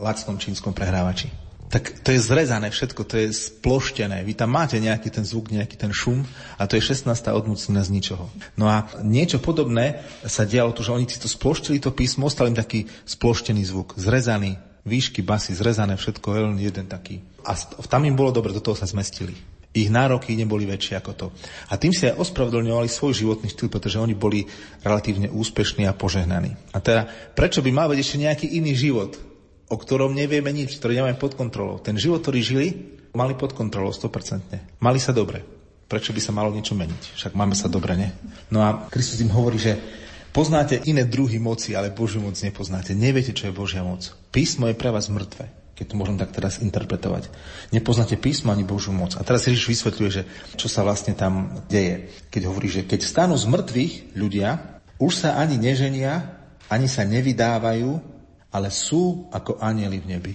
lacnom 0.00 0.36
čínskom 0.38 0.70
prehrávači 0.76 1.49
tak 1.70 2.02
to 2.02 2.10
je 2.10 2.18
zrezané 2.18 2.66
všetko, 2.74 3.06
to 3.06 3.14
je 3.14 3.30
sploštené. 3.30 4.26
Vy 4.26 4.34
tam 4.34 4.50
máte 4.50 4.82
nejaký 4.82 5.06
ten 5.14 5.22
zvuk, 5.22 5.54
nejaký 5.54 5.78
ten 5.78 5.94
šum 5.94 6.26
a 6.58 6.66
to 6.66 6.74
je 6.74 6.82
16. 6.82 7.06
odmocnina 7.30 7.86
z 7.86 7.94
ničoho. 7.94 8.26
No 8.58 8.66
a 8.66 8.90
niečo 9.06 9.38
podobné 9.38 10.02
sa 10.26 10.42
dialo 10.42 10.74
tu, 10.74 10.82
že 10.82 10.90
oni 10.90 11.06
si 11.06 11.22
to 11.22 11.30
sploštili 11.30 11.78
to 11.78 11.94
písmo, 11.94 12.26
ostal 12.26 12.50
im 12.50 12.58
taký 12.58 12.90
sploštený 13.06 13.62
zvuk, 13.62 13.94
zrezaný, 13.94 14.58
výšky, 14.82 15.22
basy, 15.22 15.54
zrezané, 15.54 15.94
všetko, 15.94 16.26
len 16.34 16.58
jeden 16.58 16.90
taký. 16.90 17.22
A 17.46 17.54
tam 17.86 18.02
im 18.02 18.18
bolo 18.18 18.34
dobre, 18.34 18.50
do 18.50 18.58
toho 18.58 18.74
sa 18.74 18.90
zmestili. 18.90 19.38
Ich 19.70 19.86
nároky 19.86 20.34
neboli 20.34 20.66
väčšie 20.66 20.98
ako 20.98 21.12
to. 21.14 21.26
A 21.70 21.78
tým 21.78 21.94
si 21.94 22.10
aj 22.10 22.18
ospravedlňovali 22.18 22.90
svoj 22.90 23.14
životný 23.14 23.46
štýl, 23.54 23.70
pretože 23.70 24.02
oni 24.02 24.18
boli 24.18 24.42
relatívne 24.82 25.30
úspešní 25.30 25.86
a 25.86 25.94
požehnaní. 25.94 26.58
A 26.74 26.82
teda, 26.82 27.06
prečo 27.38 27.62
by 27.62 27.70
mal 27.70 27.86
byť 27.86 27.98
ešte 28.02 28.18
nejaký 28.18 28.46
iný 28.58 28.74
život? 28.74 29.29
O 29.70 29.76
ktorom 29.78 30.12
nevieme 30.12 30.50
nič, 30.50 30.76
ktorý 30.82 31.00
nemáme 31.00 31.16
pod 31.16 31.38
kontrolou. 31.38 31.78
Ten 31.78 31.94
život, 31.94 32.26
ktorý 32.26 32.42
žili, 32.42 32.68
mali 33.14 33.38
pod 33.38 33.54
kontrolou 33.54 33.94
100%. 33.94 34.82
Mali 34.82 34.98
sa 34.98 35.14
dobre. 35.14 35.46
Prečo 35.86 36.10
by 36.10 36.20
sa 36.22 36.34
malo 36.34 36.50
niečo 36.50 36.74
meniť? 36.74 37.14
Však 37.14 37.32
máme 37.38 37.54
sa 37.54 37.70
dobre, 37.70 37.94
ne? 37.94 38.14
No 38.50 38.62
a 38.62 38.90
Kristus 38.90 39.22
im 39.22 39.30
hovorí, 39.30 39.58
že 39.58 39.78
poznáte 40.30 40.82
iné 40.86 41.06
druhy 41.06 41.38
moci, 41.38 41.74
ale 41.74 41.94
Božiu 41.94 42.22
moc 42.22 42.38
nepoznáte. 42.38 42.94
Neviete, 42.94 43.34
čo 43.34 43.50
je 43.50 43.54
Božia 43.54 43.82
moc. 43.82 44.10
Písmo 44.34 44.70
je 44.70 44.78
pre 44.78 44.90
vás 44.90 45.06
mŕtve 45.10 45.60
keď 45.80 45.96
to 45.96 45.96
môžem 45.96 46.20
tak 46.20 46.36
teraz 46.36 46.60
interpretovať. 46.60 47.32
Nepoznáte 47.72 48.20
písmo 48.20 48.52
ani 48.52 48.68
Božiu 48.68 48.92
moc. 48.92 49.16
A 49.16 49.24
teraz 49.24 49.48
Ježiš 49.48 49.64
vysvetľuje, 49.64 50.10
že 50.12 50.28
čo 50.60 50.68
sa 50.68 50.84
vlastne 50.84 51.16
tam 51.16 51.56
deje. 51.72 52.12
Keď 52.28 52.52
hovorí, 52.52 52.68
že 52.68 52.84
keď 52.84 53.00
stanú 53.00 53.32
z 53.40 53.48
mŕtvych 53.48 54.12
ľudia, 54.12 54.60
už 55.00 55.24
sa 55.24 55.40
ani 55.40 55.56
neženia, 55.56 56.36
ani 56.68 56.84
sa 56.84 57.08
nevydávajú, 57.08 57.96
ale 58.50 58.68
sú 58.70 59.30
ako 59.30 59.62
anieli 59.62 60.02
v 60.02 60.06
nebi. 60.06 60.32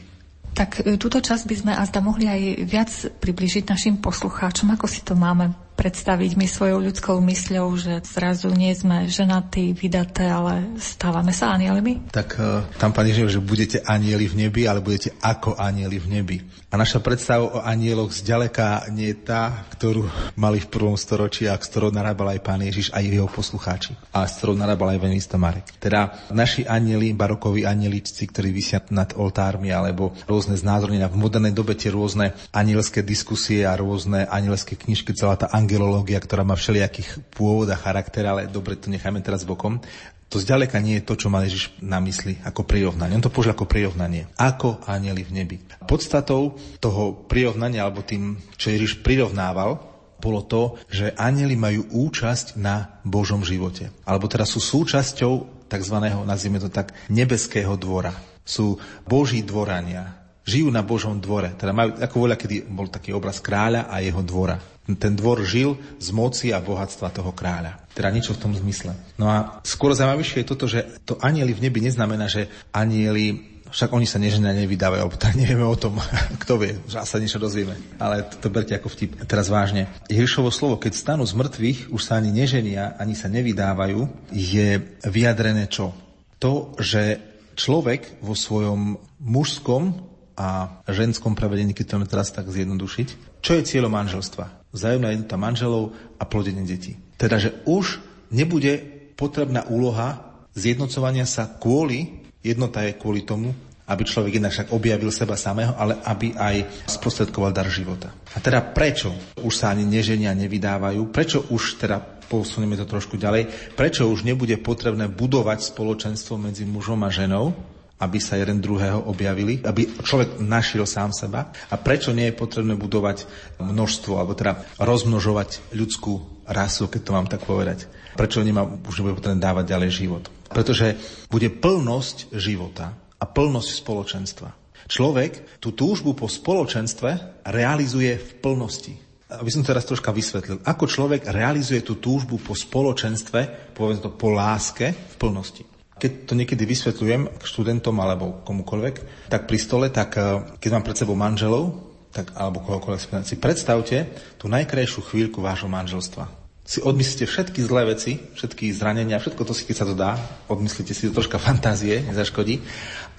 Tak 0.55 0.87
e, 0.87 0.95
túto 0.95 1.19
časť 1.19 1.43
by 1.51 1.55
sme 1.55 1.73
azda 1.75 1.99
mohli 1.99 2.31
aj 2.31 2.41
viac 2.63 2.91
približiť 3.19 3.63
našim 3.67 3.95
poslucháčom, 3.99 4.71
ako 4.71 4.87
si 4.87 5.03
to 5.03 5.17
máme 5.19 5.64
predstaviť 5.75 6.39
my 6.39 6.47
svojou 6.47 6.79
ľudskou 6.79 7.19
mysľou, 7.19 7.67
že 7.75 7.93
zrazu 8.07 8.49
nie 8.55 8.71
sme 8.71 9.05
ženatí, 9.05 9.75
vydaté, 9.75 10.31
ale 10.31 10.79
stávame 10.79 11.35
sa 11.35 11.53
anielmi? 11.53 12.09
Tak 12.09 12.29
uh, 12.39 12.65
tam 12.79 12.95
pani 12.95 13.11
že 13.15 13.39
budete 13.39 13.83
anieli 13.83 14.27
v 14.27 14.47
nebi, 14.47 14.67
ale 14.67 14.83
budete 14.83 15.15
ako 15.19 15.59
anieli 15.59 15.99
v 15.99 16.07
nebi. 16.07 16.37
A 16.75 16.75
naša 16.75 16.99
predstava 16.99 17.47
o 17.47 17.63
anieloch 17.63 18.11
zďaleka 18.11 18.91
nie 18.91 19.15
je 19.15 19.23
tá, 19.23 19.63
ktorú 19.71 20.11
mali 20.35 20.59
v 20.59 20.67
prvom 20.67 20.99
storočí 20.99 21.47
a 21.47 21.55
s 21.55 21.71
ktorou 21.71 21.87
narábal 21.87 22.35
aj 22.35 22.43
pán 22.43 22.59
Ježiš 22.59 22.91
a 22.91 22.99
jeho 22.99 23.31
poslucháči. 23.31 23.95
A 24.11 24.27
s 24.27 24.43
ktorou 24.43 24.59
narábal 24.59 24.91
aj 24.91 24.99
Venista 24.99 25.39
Marek. 25.39 25.71
Teda 25.79 26.11
naši 26.35 26.67
anieli, 26.67 27.15
barokoví 27.15 27.63
anieličci, 27.63 28.27
ktorí 28.27 28.51
vysia 28.51 28.83
nad 28.91 29.15
oltármi, 29.15 29.71
alebo 29.71 30.11
rôzne 30.27 30.59
znázornenia. 30.59 31.07
V 31.07 31.15
modernej 31.15 31.55
dobe 31.55 31.79
tie 31.79 31.95
rôzne 31.95 32.35
anielské 32.51 33.07
diskusie 33.07 33.63
a 33.63 33.79
rôzne 33.79 34.27
anielské 34.27 34.75
knižky, 34.75 35.15
celá 35.15 35.39
tá 35.39 35.47
angelológia, 35.65 36.21
ktorá 36.21 36.45
má 36.45 36.53
všelijakých 36.53 37.33
pôvod 37.33 37.65
a 37.73 37.81
charakter, 37.81 38.21
ale 38.29 38.45
dobre, 38.45 38.77
to 38.77 38.93
necháme 38.93 39.25
teraz 39.25 39.41
bokom. 39.41 39.81
To 40.29 40.37
zďaleka 40.37 40.77
nie 40.81 41.01
je 41.01 41.07
to, 41.09 41.17
čo 41.17 41.27
mal 41.33 41.45
Ježiš 41.45 41.73
na 41.81 41.97
mysli 42.01 42.37
ako 42.45 42.65
prirovnanie. 42.65 43.17
On 43.17 43.25
to 43.25 43.33
použil 43.33 43.53
ako 43.53 43.69
prirovnanie. 43.69 44.29
Ako 44.37 44.85
anieli 44.85 45.25
v 45.25 45.41
nebi. 45.41 45.57
Podstatou 45.85 46.57
toho 46.77 47.25
prirovnania, 47.25 47.85
alebo 47.85 48.05
tým, 48.05 48.37
čo 48.57 48.73
Ježiš 48.73 49.01
prirovnával, 49.01 49.81
bolo 50.17 50.41
to, 50.41 50.81
že 50.89 51.13
anieli 51.13 51.53
majú 51.53 52.09
účasť 52.09 52.57
na 52.57 53.01
Božom 53.05 53.45
živote. 53.45 53.93
Alebo 54.05 54.25
teda 54.25 54.49
sú 54.49 54.57
súčasťou 54.57 55.65
tzv. 55.69 55.95
nazvime 56.25 56.57
to 56.61 56.69
tak, 56.73 56.93
nebeského 57.09 57.77
dvora. 57.77 58.13
Sú 58.41 58.81
Boží 59.05 59.45
dvorania. 59.45 60.25
Žijú 60.45 60.69
na 60.69 60.85
Božom 60.85 61.17
dvore. 61.17 61.53
Teda 61.57 61.73
majú, 61.73 61.97
ako 61.97 62.15
voľa, 62.21 62.37
kedy 62.37 62.69
bol 62.69 62.89
taký 62.89 63.13
obraz 63.13 63.41
kráľa 63.41 63.89
a 63.89 64.01
jeho 64.01 64.21
dvora 64.21 64.74
ten 64.93 65.17
dvor 65.17 65.41
žil 65.41 65.81
z 65.97 66.13
moci 66.13 66.53
a 66.53 66.61
bohatstva 66.61 67.09
toho 67.09 67.33
kráľa. 67.33 67.81
Teda 67.97 68.13
niečo 68.13 68.37
v 68.37 68.41
tom 68.45 68.53
zmysle. 68.53 68.93
No 69.17 69.25
a 69.25 69.57
skôr 69.65 69.97
zaujímavejšie 69.97 70.45
je 70.45 70.51
toto, 70.53 70.69
že 70.69 70.85
to 71.09 71.17
anieli 71.25 71.57
v 71.57 71.65
nebi 71.65 71.81
neznamená, 71.81 72.29
že 72.29 72.45
anieli 72.69 73.55
však 73.65 73.91
oni 73.91 74.07
sa 74.07 74.21
neženia 74.21 74.55
nevydávajú, 74.55 75.03
tak 75.19 75.35
nevieme 75.41 75.65
o 75.65 75.75
tom, 75.75 75.97
kto 76.45 76.61
vie, 76.61 76.77
že 76.85 77.01
sa 77.01 77.17
niečo 77.17 77.41
dozvieme. 77.41 77.75
Ale 77.97 78.23
to, 78.29 78.47
to 78.47 78.53
berte 78.53 78.71
ako 78.71 78.87
vtip. 78.87 79.25
Teraz 79.25 79.49
vážne. 79.49 79.89
Ježišovo 80.07 80.53
slovo, 80.53 80.77
keď 80.77 80.93
stanú 80.95 81.25
z 81.25 81.33
mŕtvych, 81.33 81.79
už 81.89 82.01
sa 82.01 82.21
ani 82.21 82.31
neženia, 82.31 82.93
ani 82.95 83.17
sa 83.17 83.27
nevydávajú, 83.27 84.31
je 84.31 84.79
vyjadrené 85.03 85.65
čo? 85.67 85.91
To, 86.39 86.77
že 86.77 87.19
človek 87.59 88.21
vo 88.23 88.35
svojom 88.35 89.01
mužskom 89.23 90.13
a 90.35 90.83
ženskom 90.91 91.33
prevedení, 91.33 91.71
keď 91.71 91.95
to 91.95 92.11
teraz 92.11 92.29
tak 92.35 92.51
zjednodušiť, 92.51 93.39
čo 93.39 93.51
je 93.55 93.63
cieľom 93.63 93.93
manželstva? 93.93 94.64
Vzájomná 94.75 95.15
jednota 95.15 95.39
manželov 95.39 95.95
a 96.19 96.27
plodenie 96.27 96.67
detí. 96.67 96.99
Teda, 97.15 97.39
že 97.39 97.55
už 97.63 98.03
nebude 98.29 98.83
potrebná 99.15 99.63
úloha 99.71 100.35
zjednocovania 100.51 101.23
sa 101.23 101.47
kvôli, 101.47 102.27
jednota 102.43 102.83
je 102.83 102.99
kvôli 102.99 103.23
tomu, 103.23 103.55
aby 103.85 104.01
človek 104.01 104.41
jednak 104.41 104.53
však 104.53 104.73
objavil 104.73 105.13
seba 105.13 105.37
samého, 105.37 105.77
ale 105.77 106.01
aby 106.03 106.33
aj 106.33 106.89
sprostredkoval 106.89 107.53
dar 107.53 107.69
života. 107.69 108.09
A 108.33 108.41
teda 108.41 108.59
prečo 108.73 109.13
už 109.45 109.53
sa 109.53 109.71
ani 109.71 109.85
neženia 109.85 110.33
nevydávajú? 110.33 111.13
Prečo 111.13 111.45
už 111.53 111.77
teda 111.77 112.01
posunieme 112.25 112.73
to 112.73 112.89
trošku 112.89 113.21
ďalej, 113.21 113.45
prečo 113.77 114.09
už 114.09 114.25
nebude 114.25 114.57
potrebné 114.57 115.05
budovať 115.05 115.69
spoločenstvo 115.69 116.41
medzi 116.41 116.65
mužom 116.65 117.05
a 117.05 117.13
ženou, 117.13 117.53
aby 117.95 118.19
sa 118.19 118.35
jeden 118.35 118.59
druhého 118.59 119.07
objavili, 119.07 119.63
aby 119.63 119.87
človek 120.03 120.43
našiel 120.43 120.83
sám 120.83 121.15
seba 121.15 121.47
a 121.71 121.75
prečo 121.79 122.11
nie 122.11 122.27
je 122.31 122.35
potrebné 122.35 122.75
budovať 122.75 123.23
množstvo, 123.63 124.19
alebo 124.19 124.35
teda 124.35 124.59
rozmnožovať 124.83 125.71
ľudskú 125.71 126.43
rasu, 126.43 126.91
keď 126.91 127.01
to 127.01 127.15
mám 127.15 127.27
tak 127.31 127.47
povedať. 127.47 127.87
Prečo 128.19 128.43
nemá, 128.43 128.67
už 128.67 128.99
nebude 128.99 129.19
potrebné 129.19 129.39
dávať 129.39 129.65
ďalej 129.71 129.91
život. 129.91 130.23
Pretože 130.51 130.95
bude 131.31 131.47
plnosť 131.51 132.35
života 132.35 132.95
a 133.19 133.23
plnosť 133.23 133.69
spoločenstva. 133.79 134.49
Človek 134.85 135.59
tú 135.63 135.73
túžbu 135.73 136.13
po 136.13 136.29
spoločenstve 136.29 137.41
realizuje 137.49 138.15
v 138.15 138.31
plnosti. 138.43 138.93
Aby 139.25 139.49
som 139.49 139.65
teraz 139.65 139.89
troška 139.89 140.13
vysvetlil, 140.13 140.61
ako 140.61 140.85
človek 140.85 141.25
realizuje 141.33 141.81
tú 141.81 141.97
túžbu 141.97 142.37
po 142.37 142.53
spoločenstve, 142.53 143.73
povedzme 143.73 144.05
to 144.05 144.11
po 144.13 144.29
láske 144.29 144.93
v 144.93 145.15
plnosti. 145.17 145.74
Keď 145.95 146.11
to 146.27 146.33
niekedy 146.35 146.63
vysvetľujem 146.67 147.39
študentom 147.39 147.95
alebo 148.03 148.43
komukoľvek, 148.43 149.27
tak 149.31 149.47
pri 149.47 149.57
stole, 149.59 149.87
tak 149.89 150.19
eh, 150.19 150.43
keď 150.59 150.69
mám 150.75 150.85
pred 150.85 150.97
sebou 150.97 151.15
manželov, 151.15 151.93
tak, 152.15 152.31
alebo 152.35 152.63
kohokoľvek, 152.63 153.27
si 153.27 153.35
predstavte 153.35 154.07
tú 154.39 154.47
najkrajšiu 154.47 155.03
chvíľku 155.03 155.43
vášho 155.43 155.67
manželstva 155.67 156.45
si 156.65 156.81
odmyslíte 156.81 157.29
všetky 157.29 157.61
zlé 157.61 157.93
veci, 157.93 158.17
všetky 158.33 158.73
zranenia, 158.73 159.21
všetko 159.21 159.45
to 159.45 159.53
si, 159.53 159.69
keď 159.69 159.75
sa 159.77 159.85
to 159.85 159.93
dá, 159.93 160.17
odmyslíte 160.49 160.97
si 160.97 161.05
to 161.05 161.13
troška 161.13 161.37
fantázie, 161.47 162.01
nezaškodí. 162.01 162.57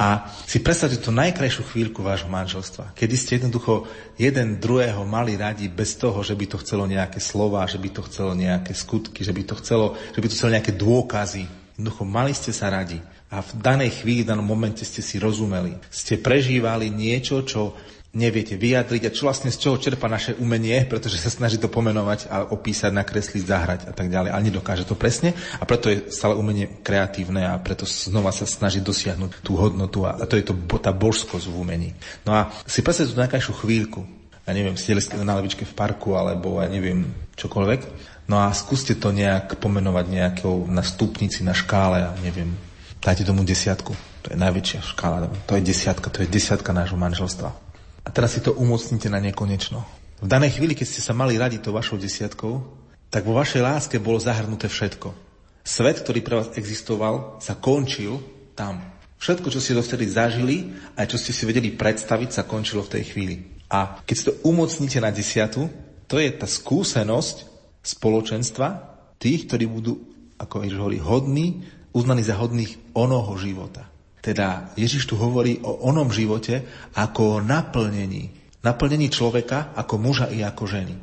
A 0.02 0.26
si 0.44 0.58
predstavte 0.58 0.98
tú 0.98 1.14
najkrajšiu 1.14 1.62
chvíľku 1.70 2.02
vášho 2.02 2.26
manželstva, 2.26 2.90
kedy 2.98 3.14
ste 3.14 3.38
jednoducho 3.38 3.86
jeden 4.18 4.58
druhého 4.58 5.06
mali 5.06 5.38
radi 5.38 5.70
bez 5.70 5.94
toho, 5.94 6.26
že 6.26 6.34
by 6.34 6.44
to 6.50 6.58
chcelo 6.58 6.90
nejaké 6.90 7.22
slova, 7.22 7.70
že 7.70 7.78
by 7.78 7.88
to 7.94 8.02
chcelo 8.10 8.34
nejaké 8.34 8.74
skutky, 8.74 9.22
že 9.22 9.30
by 9.30 9.42
to 9.46 9.54
chcelo, 9.62 9.94
že 9.94 10.18
by 10.18 10.26
to 10.26 10.34
chcelo 10.34 10.54
nejaké 10.58 10.72
dôkazy. 10.74 11.46
Jednoducho 11.76 12.08
mali 12.08 12.32
ste 12.32 12.56
sa 12.56 12.72
radi. 12.72 12.96
A 13.28 13.44
v 13.44 13.52
danej 13.60 14.00
chvíli, 14.00 14.24
v 14.24 14.32
danom 14.32 14.48
momente 14.48 14.80
ste 14.82 15.04
si 15.04 15.20
rozumeli. 15.20 15.76
Ste 15.92 16.16
prežívali 16.16 16.88
niečo, 16.88 17.44
čo 17.44 17.76
neviete 18.16 18.56
vyjadriť 18.56 19.02
a 19.06 19.12
čo 19.12 19.28
vlastne 19.28 19.52
z 19.52 19.60
čoho 19.60 19.76
čerpa 19.76 20.08
naše 20.08 20.32
umenie, 20.40 20.88
pretože 20.88 21.20
sa 21.20 21.28
snaží 21.28 21.60
to 21.60 21.68
pomenovať 21.68 22.32
a 22.32 22.48
opísať, 22.48 22.88
nakresliť, 22.96 23.44
zahrať 23.44 23.80
a 23.84 23.92
tak 23.92 24.08
ďalej, 24.08 24.32
ale 24.32 24.46
nedokáže 24.48 24.88
to 24.88 24.96
presne 24.96 25.36
a 25.60 25.64
preto 25.68 25.92
je 25.92 26.08
stále 26.08 26.32
umenie 26.32 26.80
kreatívne 26.80 27.44
a 27.44 27.60
preto 27.60 27.84
znova 27.84 28.32
sa 28.32 28.48
snaží 28.48 28.80
dosiahnuť 28.80 29.44
tú 29.44 29.60
hodnotu 29.60 30.08
a 30.08 30.16
to 30.24 30.40
je 30.40 30.48
to, 30.48 30.56
tá 30.80 30.96
božskosť 30.96 31.44
v 31.44 31.60
umení. 31.60 31.90
No 32.24 32.32
a 32.32 32.48
si 32.64 32.80
predstavte 32.80 33.12
tú 33.12 33.20
najkrajšiu 33.20 33.52
chvíľku, 33.52 34.00
ja 34.48 34.52
neviem, 34.56 34.80
ste 34.80 34.96
na 35.20 35.36
lavičke 35.36 35.68
v 35.68 35.76
parku 35.76 36.16
alebo 36.16 36.64
ja 36.64 36.72
neviem, 36.72 37.04
čokoľvek, 37.36 38.15
no 38.26 38.42
a 38.42 38.50
skúste 38.54 38.98
to 38.98 39.14
nejak 39.14 39.58
pomenovať 39.58 40.06
nejakou 40.10 40.66
na 40.66 40.82
stupnici, 40.82 41.42
na 41.46 41.54
škále, 41.54 42.02
ja 42.02 42.10
neviem, 42.22 42.54
dajte 43.02 43.26
tomu 43.26 43.46
desiatku. 43.46 43.94
To 44.26 44.34
je 44.34 44.38
najväčšia 44.38 44.80
škála, 44.82 45.30
to 45.46 45.54
je 45.54 45.62
desiatka, 45.62 46.10
to 46.10 46.26
je 46.26 46.28
desiatka 46.28 46.74
nášho 46.74 46.98
manželstva. 46.98 47.50
A 48.06 48.08
teraz 48.10 48.34
si 48.34 48.42
to 48.42 48.54
umocnite 48.54 49.06
na 49.06 49.22
nekonečno. 49.22 49.82
V 50.22 50.28
danej 50.30 50.58
chvíli, 50.58 50.74
keď 50.74 50.86
ste 50.86 51.02
sa 51.02 51.14
mali 51.14 51.38
radiť 51.38 51.62
tou 51.62 51.74
vašou 51.74 51.98
desiatkou, 51.98 52.54
tak 53.10 53.22
vo 53.22 53.38
vašej 53.38 53.62
láske 53.62 53.96
bolo 54.02 54.18
zahrnuté 54.18 54.66
všetko. 54.66 55.14
Svet, 55.66 56.02
ktorý 56.02 56.22
pre 56.22 56.34
vás 56.38 56.54
existoval, 56.54 57.42
sa 57.42 57.58
končil 57.58 58.22
tam. 58.54 58.82
Všetko, 59.18 59.50
čo 59.50 59.58
ste 59.58 59.74
dovtedy 59.74 60.06
zažili, 60.06 60.74
aj 60.94 61.10
čo 61.10 61.18
ste 61.18 61.34
si 61.34 61.42
vedeli 61.42 61.74
predstaviť, 61.74 62.28
sa 62.30 62.42
končilo 62.46 62.86
v 62.86 62.92
tej 62.98 63.02
chvíli. 63.10 63.36
A 63.66 63.98
keď 64.06 64.14
si 64.14 64.26
to 64.30 64.36
umocníte 64.46 65.02
na 65.02 65.10
desiatu, 65.10 65.66
to 66.06 66.22
je 66.22 66.30
tá 66.30 66.46
skúsenosť 66.46 67.55
spoločenstva 67.86 68.66
tých, 69.22 69.46
ktorí 69.46 69.70
budú, 69.70 70.02
ako 70.42 70.66
Ježiš 70.66 70.78
hovorí, 70.82 70.98
hodní, 70.98 71.46
uznaní 71.94 72.26
za 72.26 72.34
hodných 72.36 72.92
onoho 72.98 73.38
života. 73.38 73.86
Teda 74.18 74.74
Ježiš 74.74 75.06
tu 75.06 75.14
hovorí 75.14 75.62
o 75.62 75.86
onom 75.86 76.10
živote 76.10 76.66
ako 76.98 77.38
o 77.38 77.42
naplnení. 77.42 78.34
Naplnení 78.66 79.06
človeka 79.06 79.70
ako 79.78 79.94
muža 80.02 80.26
i 80.34 80.42
ako 80.42 80.66
ženy. 80.66 80.94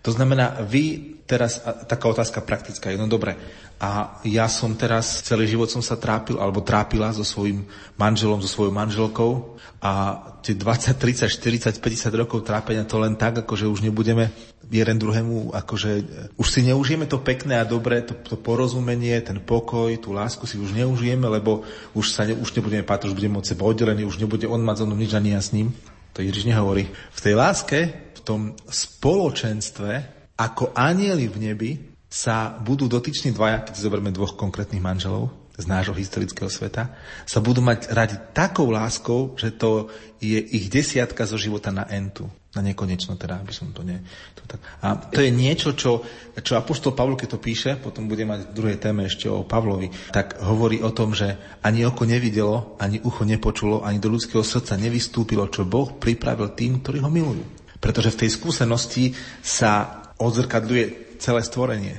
To 0.00 0.10
znamená, 0.10 0.64
vy 0.64 1.14
teraz, 1.32 1.64
taká 1.88 2.12
otázka 2.12 2.44
praktická, 2.44 2.92
no 2.92 3.08
dobre, 3.08 3.40
a 3.80 4.20
ja 4.28 4.46
som 4.52 4.76
teraz, 4.76 5.24
celý 5.24 5.48
život 5.48 5.72
som 5.72 5.80
sa 5.80 5.96
trápil, 5.96 6.36
alebo 6.36 6.60
trápila 6.60 7.08
so 7.16 7.24
svojím 7.24 7.64
manželom, 7.96 8.44
so 8.44 8.46
svojou 8.46 8.70
manželkou 8.70 9.58
a 9.82 10.22
tie 10.44 10.54
20, 10.54 10.94
30, 10.94 11.26
40, 11.26 11.82
50 11.82 12.14
rokov 12.14 12.46
trápenia 12.46 12.86
to 12.86 13.00
len 13.00 13.18
tak, 13.18 13.42
akože 13.42 13.66
už 13.66 13.82
nebudeme 13.82 14.30
jeden 14.70 14.96
druhému, 15.00 15.50
akože 15.50 15.90
už 16.38 16.46
si 16.46 16.60
neužijeme 16.62 17.10
to 17.10 17.18
pekné 17.18 17.58
a 17.58 17.66
dobré, 17.66 18.06
to, 18.06 18.14
to 18.22 18.38
porozumenie, 18.38 19.18
ten 19.24 19.42
pokoj, 19.42 19.90
tú 19.98 20.14
lásku 20.14 20.46
si 20.46 20.60
už 20.62 20.78
neužijeme, 20.78 21.26
lebo 21.26 21.66
už 21.96 22.06
sa 22.14 22.22
ne, 22.22 22.38
už 22.38 22.54
nebudeme 22.54 22.86
pátrať, 22.86 23.10
už 23.10 23.18
budeme 23.18 23.42
od 23.42 23.48
seba 23.48 23.66
oddelený, 23.66 24.06
už 24.06 24.22
nebude 24.22 24.46
on 24.46 24.62
mať 24.62 24.84
so 24.84 24.86
mnou 24.86 25.00
nič 25.00 25.10
ani 25.16 25.34
ja 25.34 25.42
s 25.42 25.50
ním. 25.50 25.74
To 26.14 26.22
Ježiš 26.22 26.46
nehovorí. 26.46 26.86
V 26.86 27.20
tej 27.24 27.34
láske, 27.34 27.78
v 28.14 28.20
tom 28.22 28.40
spoločenstve, 28.70 30.21
ako 30.36 30.72
anieli 30.74 31.28
v 31.28 31.36
nebi, 31.38 31.70
sa 32.12 32.60
budú 32.60 32.92
dotyční 32.92 33.32
dvaja, 33.32 33.64
keď 33.64 33.74
zoberme 33.80 34.12
dvoch 34.12 34.36
konkrétnych 34.36 34.84
manželov, 34.84 35.32
z 35.52 35.68
nášho 35.68 35.92
historického 35.92 36.48
sveta, 36.48 36.96
sa 37.28 37.38
budú 37.44 37.60
mať 37.60 37.92
radi 37.92 38.16
takou 38.32 38.72
láskou, 38.72 39.36
že 39.36 39.52
to 39.52 39.92
je 40.16 40.40
ich 40.40 40.72
desiatka 40.72 41.28
zo 41.28 41.36
života 41.36 41.68
na 41.68 41.84
entu. 41.92 42.24
Na 42.52 42.60
nekonečno 42.60 43.16
teda, 43.16 43.40
aby 43.40 43.52
som 43.52 43.72
to 43.72 43.80
nie... 43.80 43.96
To 44.36 44.42
tak. 44.44 44.60
A 44.84 44.96
to 44.96 45.24
je 45.24 45.32
niečo, 45.32 45.72
čo, 45.72 46.04
čo 46.36 46.56
Apoštol 46.56 46.92
Pavlo, 46.92 47.16
keď 47.16 47.36
to 47.36 47.40
píše, 47.40 47.80
potom 47.80 48.12
bude 48.12 48.28
mať 48.28 48.52
v 48.52 48.56
druhej 48.56 48.76
téme 48.76 49.08
ešte 49.08 49.24
o 49.28 49.40
Pavlovi, 49.40 49.88
tak 50.12 50.36
hovorí 50.40 50.84
o 50.84 50.92
tom, 50.92 51.16
že 51.16 51.40
ani 51.64 51.88
oko 51.88 52.04
nevidelo, 52.04 52.76
ani 52.76 53.00
ucho 53.00 53.24
nepočulo, 53.24 53.84
ani 53.84 54.00
do 54.00 54.12
ľudského 54.12 54.44
srdca 54.44 54.76
nevystúpilo, 54.76 55.48
čo 55.48 55.64
Boh 55.64 55.96
pripravil 55.96 56.52
tým, 56.52 56.84
ktorí 56.84 57.00
ho 57.00 57.08
milujú. 57.08 57.44
Pretože 57.80 58.12
v 58.12 58.20
tej 58.24 58.30
skúsenosti 58.36 59.16
sa 59.40 60.01
odzrkadľuje 60.26 61.18
celé 61.18 61.40
stvorenie. 61.42 61.96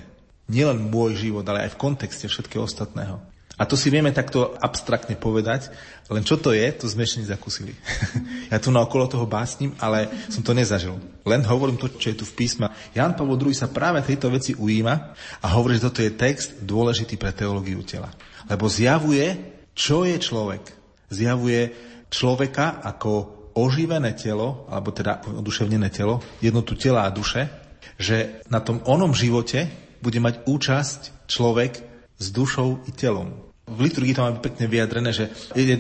Nielen 0.52 0.92
môj 0.92 1.16
život, 1.16 1.48
ale 1.48 1.68
aj 1.68 1.76
v 1.76 1.82
kontexte 1.82 2.28
všetkého 2.28 2.68
ostatného. 2.68 3.34
A 3.54 3.70
to 3.70 3.78
si 3.78 3.94
vieme 3.94 4.10
takto 4.10 4.58
abstraktne 4.58 5.14
povedať, 5.14 5.70
len 6.10 6.26
čo 6.26 6.42
to 6.42 6.58
je, 6.58 6.66
to 6.74 6.90
sme 6.90 7.06
ešte 7.06 7.22
nezakúsili. 7.22 7.78
ja 8.52 8.58
tu 8.58 8.74
na 8.74 8.82
okolo 8.82 9.06
toho 9.06 9.30
básnim, 9.30 9.78
ale 9.78 10.10
som 10.26 10.42
to 10.42 10.58
nezažil. 10.58 10.98
Len 11.22 11.46
hovorím 11.46 11.78
to, 11.78 11.86
čo 11.86 12.10
je 12.10 12.18
tu 12.18 12.26
v 12.26 12.34
písme. 12.34 12.66
Jan 12.98 13.14
Pavel 13.14 13.38
II 13.38 13.54
sa 13.54 13.70
práve 13.70 14.02
tejto 14.02 14.34
veci 14.34 14.58
ujíma 14.58 14.94
a 15.46 15.48
hovorí, 15.54 15.78
že 15.78 15.86
toto 15.86 16.02
je 16.02 16.18
text 16.18 16.66
dôležitý 16.66 17.14
pre 17.22 17.30
teológiu 17.30 17.86
tela. 17.86 18.10
Lebo 18.50 18.66
zjavuje, 18.66 19.38
čo 19.78 20.02
je 20.02 20.18
človek. 20.18 20.64
Zjavuje 21.14 21.70
človeka 22.10 22.82
ako 22.82 23.12
oživené 23.54 24.18
telo, 24.18 24.66
alebo 24.66 24.90
teda 24.90 25.22
oduševnené 25.30 25.94
telo, 25.94 26.26
jednotu 26.42 26.74
tela 26.74 27.06
a 27.06 27.14
duše, 27.14 27.63
že 28.04 28.44
na 28.52 28.60
tom 28.60 28.84
onom 28.84 29.16
živote 29.16 29.72
bude 30.04 30.20
mať 30.20 30.44
účasť 30.44 31.32
človek 31.32 31.80
s 32.20 32.28
dušou 32.36 32.84
i 32.84 32.92
telom. 32.92 33.32
V 33.64 33.80
liturgii 33.88 34.12
to 34.12 34.28
má 34.28 34.36
byť 34.36 34.44
pekne 34.44 34.66
vyjadrené, 34.68 35.16
že 35.16 35.32
je 35.56 35.80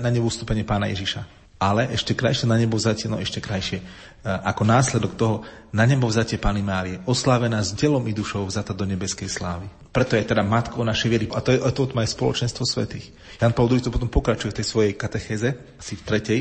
na 0.00 0.08
nebo 0.08 0.32
vstúpenie 0.32 0.64
pána 0.64 0.88
Ježiša. 0.88 1.44
Ale 1.62 1.86
ešte 1.94 2.18
krajšie 2.18 2.50
na 2.50 2.58
nebo 2.58 2.74
vzatie, 2.74 3.06
no 3.06 3.22
ešte 3.22 3.38
krajšie. 3.38 3.78
E, 3.78 3.84
ako 4.26 4.66
následok 4.66 5.14
toho 5.14 5.46
na 5.70 5.86
nebo 5.86 6.10
vzatie 6.10 6.34
Pany 6.34 6.58
Márie, 6.58 6.98
oslávená 7.06 7.62
s 7.62 7.70
telom 7.78 8.02
i 8.10 8.10
dušou 8.10 8.50
vzata 8.50 8.74
do 8.74 8.82
nebeskej 8.82 9.30
slávy. 9.30 9.70
Preto 9.94 10.18
je 10.18 10.26
teda 10.26 10.42
matkou 10.42 10.82
našej 10.82 11.06
viery. 11.06 11.30
A 11.30 11.38
to 11.38 11.54
je 11.54 11.62
to 11.62 11.94
má 11.94 12.02
aj 12.02 12.18
spoločenstvo 12.18 12.66
svetých. 12.66 13.14
Jan 13.38 13.54
Paul 13.54 13.70
II 13.70 13.78
to 13.78 13.94
potom 13.94 14.10
pokračuje 14.10 14.50
v 14.50 14.58
tej 14.58 14.66
svojej 14.66 14.92
katechéze, 14.98 15.54
asi 15.78 15.94
v 15.94 16.02
tretej, 16.02 16.40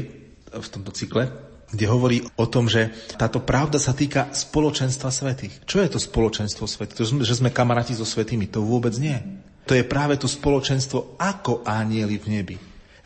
v 0.58 0.68
tomto 0.74 0.90
cykle, 0.90 1.30
kde 1.72 1.86
hovorí 1.88 2.18
o 2.36 2.46
tom, 2.46 2.68
že 2.68 2.92
táto 3.16 3.40
pravda 3.40 3.80
sa 3.80 3.96
týka 3.96 4.30
spoločenstva 4.36 5.08
svetých. 5.08 5.64
Čo 5.64 5.80
je 5.80 5.90
to 5.96 6.00
spoločenstvo 6.04 6.68
svetých? 6.68 6.98
To, 7.00 7.04
že 7.24 7.40
sme 7.40 7.56
kamaráti 7.56 7.96
so 7.96 8.04
svetými, 8.04 8.52
to 8.52 8.60
vôbec 8.60 8.92
nie. 9.00 9.16
To 9.66 9.74
je 9.74 9.88
práve 9.88 10.20
to 10.20 10.28
spoločenstvo 10.28 11.16
ako 11.16 11.64
anieli 11.64 12.20
v 12.20 12.28
nebi. 12.28 12.56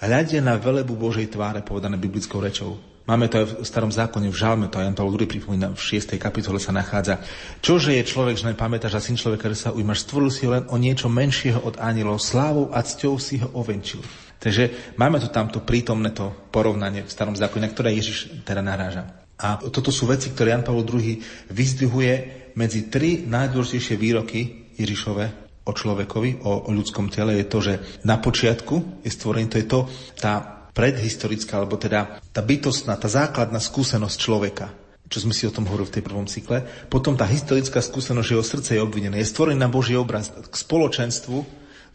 Hľadia 0.01 0.41
na 0.41 0.57
velebu 0.57 0.97
Božej 0.97 1.31
tváre, 1.31 1.61
povedané 1.61 1.95
biblickou 1.95 2.41
rečou. 2.41 2.75
Máme 3.05 3.29
to 3.29 3.37
aj 3.37 3.45
v 3.45 3.53
starom 3.69 3.93
zákone, 3.93 4.33
v 4.33 4.39
žalme, 4.41 4.65
to 4.65 4.81
aj 4.81 4.89
Jan 4.89 4.97
Paul 4.97 5.13
II 5.13 5.29
pripomína, 5.29 5.77
v 5.77 5.81
6. 5.81 6.17
kapitole 6.17 6.57
sa 6.57 6.73
nachádza. 6.73 7.21
Čože 7.61 7.93
je 7.93 8.01
človek, 8.01 8.33
že 8.33 8.49
nepamätáš 8.49 8.97
a 8.97 9.01
syn 9.05 9.13
človeka, 9.13 9.45
že 9.53 9.61
sa 9.61 9.69
ujímaš, 9.77 10.09
stvoril 10.09 10.33
si 10.33 10.49
ho 10.49 10.57
len 10.57 10.65
o 10.73 10.75
niečo 10.81 11.05
menšieho 11.05 11.61
od 11.61 11.77
anielov, 11.77 12.17
slávou 12.17 12.73
a 12.73 12.81
cťou 12.81 13.21
si 13.21 13.37
ho 13.45 13.53
ovenčil. 13.53 14.01
Takže 14.39 14.95
máme 14.99 15.17
tu 15.17 15.31
tamto 15.31 15.63
prítomné 15.63 16.11
to 16.11 16.31
porovnanie 16.53 17.03
v 17.03 17.11
starom 17.11 17.33
zákone, 17.33 17.65
na 17.65 17.73
ktoré 17.73 17.89
Ježiš 17.95 18.45
teda 18.45 18.61
naráža. 18.61 19.25
A 19.35 19.59
toto 19.59 19.91
sú 19.91 20.07
veci, 20.07 20.31
ktoré 20.31 20.55
Jan 20.55 20.63
Pavel 20.63 20.87
II 20.87 21.19
vyzdvihuje 21.51 22.13
medzi 22.55 22.87
tri 22.87 23.27
najdôležitejšie 23.27 23.95
výroky 23.99 24.71
Ježišove 24.79 25.25
o 25.65 25.71
človekovi, 25.73 26.45
o, 26.45 26.51
o 26.67 26.71
ľudskom 26.71 27.11
tele. 27.11 27.35
Je 27.41 27.47
to, 27.49 27.59
že 27.59 27.73
na 28.07 28.15
počiatku 28.21 29.03
je 29.03 29.11
stvorený, 29.11 29.51
to 29.51 29.59
je 29.59 29.67
to, 29.67 29.79
tá 30.15 30.63
predhistorická, 30.71 31.59
alebo 31.59 31.75
teda 31.75 32.21
tá 32.31 32.39
bytostná, 32.39 32.95
tá 32.95 33.11
základná 33.11 33.59
skúsenosť 33.59 34.17
človeka 34.19 34.67
čo 35.05 35.21
sme 35.21 35.37
si 35.37 35.45
o 35.45 35.53
tom 35.53 35.69
hovorili 35.69 35.85
v 35.85 35.95
tej 36.01 36.03
prvom 36.03 36.25
cykle. 36.25 36.65
Potom 36.89 37.13
tá 37.13 37.29
historická 37.29 37.77
skúsenosť, 37.77 38.25
že 38.25 38.33
jeho 38.33 38.45
srdce 38.45 38.69
je 38.73 38.81
obvinené. 38.81 39.21
Je 39.21 39.29
stvorený 39.29 39.61
na 39.61 39.69
Boží 39.69 39.93
obraz 39.93 40.33
k 40.33 40.49
spoločenstvu, 40.49 41.45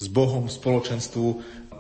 s 0.01 0.07
Bohom, 0.09 0.47
spoločenstvu 0.47 1.27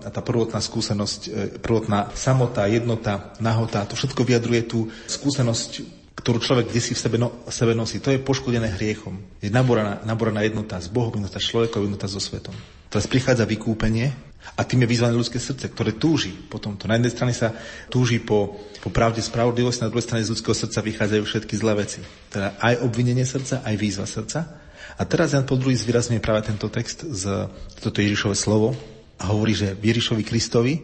tá 0.08 0.24
prvotná 0.24 0.64
skúsenosť, 0.64 1.20
e, 1.28 1.30
prvotná 1.60 2.08
samota, 2.16 2.64
jednota, 2.64 3.36
nahota, 3.44 3.84
to 3.84 3.94
všetko 3.94 4.24
vyjadruje 4.24 4.62
tú 4.64 4.88
skúsenosť 5.04 6.00
ktorú 6.20 6.36
človek 6.36 6.68
kde 6.68 6.80
si 6.84 6.92
v 6.92 7.00
sebe, 7.00 7.16
no, 7.16 7.32
sebe 7.48 7.72
nosí. 7.72 7.96
To 8.04 8.12
je 8.12 8.20
poškodené 8.20 8.76
hriechom. 8.76 9.16
Je 9.40 9.48
naboraná, 9.48 10.04
naboraná 10.04 10.44
jednota 10.44 10.76
s 10.76 10.92
Bohom, 10.92 11.16
jednota 11.16 11.40
s 11.40 11.48
človekom, 11.48 11.88
jednota 11.88 12.12
so 12.12 12.20
svetom. 12.20 12.52
Teraz 12.92 13.08
prichádza 13.08 13.48
vykúpenie 13.48 14.12
a 14.56 14.60
tým 14.64 14.84
je 14.84 14.92
vyzvané 14.92 15.16
ľudské 15.16 15.40
srdce, 15.40 15.72
ktoré 15.72 15.96
túži 15.96 16.32
po 16.32 16.60
tomto. 16.60 16.84
Na 16.84 17.00
jednej 17.00 17.12
strane 17.12 17.32
sa 17.32 17.56
túži 17.88 18.20
po, 18.20 18.60
po 18.84 18.92
pravde, 18.92 19.24
spravodlivosti, 19.24 19.84
na 19.84 19.88
druhej 19.88 20.04
strane 20.04 20.24
z 20.26 20.32
ľudského 20.36 20.56
srdca 20.56 20.84
vychádzajú 20.84 21.22
všetky 21.24 21.54
zlé 21.56 21.72
veci. 21.88 22.00
Teda 22.28 22.56
aj 22.60 22.84
obvinenie 22.84 23.24
srdca, 23.24 23.64
aj 23.64 23.74
výzva 23.80 24.04
srdca. 24.04 24.60
A 25.00 25.02
teraz 25.08 25.32
Jan 25.32 25.48
II 25.48 25.72
zvýrazňuje 25.72 26.20
práve 26.20 26.44
tento 26.44 26.68
text 26.68 27.08
z 27.08 27.48
toto 27.80 27.98
Ježišové 28.04 28.36
slovo 28.36 28.76
a 29.20 29.28
hovorí, 29.28 29.52
že 29.52 29.76
v 29.76 29.92
Kristovi 30.24 30.80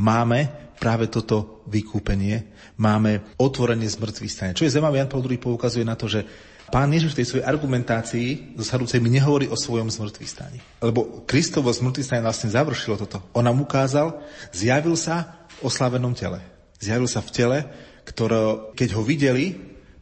máme 0.00 0.72
práve 0.80 1.06
toto 1.12 1.62
vykúpenie, 1.68 2.50
máme 2.80 3.36
otvorenie 3.38 3.86
z 3.86 4.00
mŕtvych 4.00 4.32
stane. 4.32 4.56
Čo 4.56 4.66
je 4.66 4.72
zaujímavé, 4.74 4.98
Jan 4.98 5.12
Paul 5.12 5.24
II 5.24 5.38
poukazuje 5.38 5.84
na 5.84 5.94
to, 5.94 6.08
že 6.08 6.24
Pán 6.72 6.88
Ježiš 6.90 7.12
v 7.12 7.18
tej 7.20 7.28
svojej 7.28 7.46
argumentácii 7.46 8.56
so 8.56 8.64
sadúcejmi 8.64 9.12
nehovorí 9.12 9.46
o 9.52 9.54
svojom 9.54 9.92
zmrtvých 9.92 10.30
staní. 10.32 10.58
Lebo 10.80 11.22
Kristovo 11.28 11.68
zmrtvých 11.68 12.08
stane 12.08 12.24
vlastne 12.24 12.48
završilo 12.48 12.96
toto. 12.96 13.20
On 13.36 13.44
nám 13.44 13.60
ukázal, 13.60 14.16
zjavil 14.48 14.96
sa 14.96 15.44
v 15.60 15.68
oslavenom 15.68 16.16
tele. 16.16 16.40
Zjavil 16.80 17.06
sa 17.06 17.20
v 17.20 17.30
tele, 17.30 17.58
ktoré, 18.08 18.72
keď 18.74 18.88
ho 18.96 19.04
videli, 19.04 19.54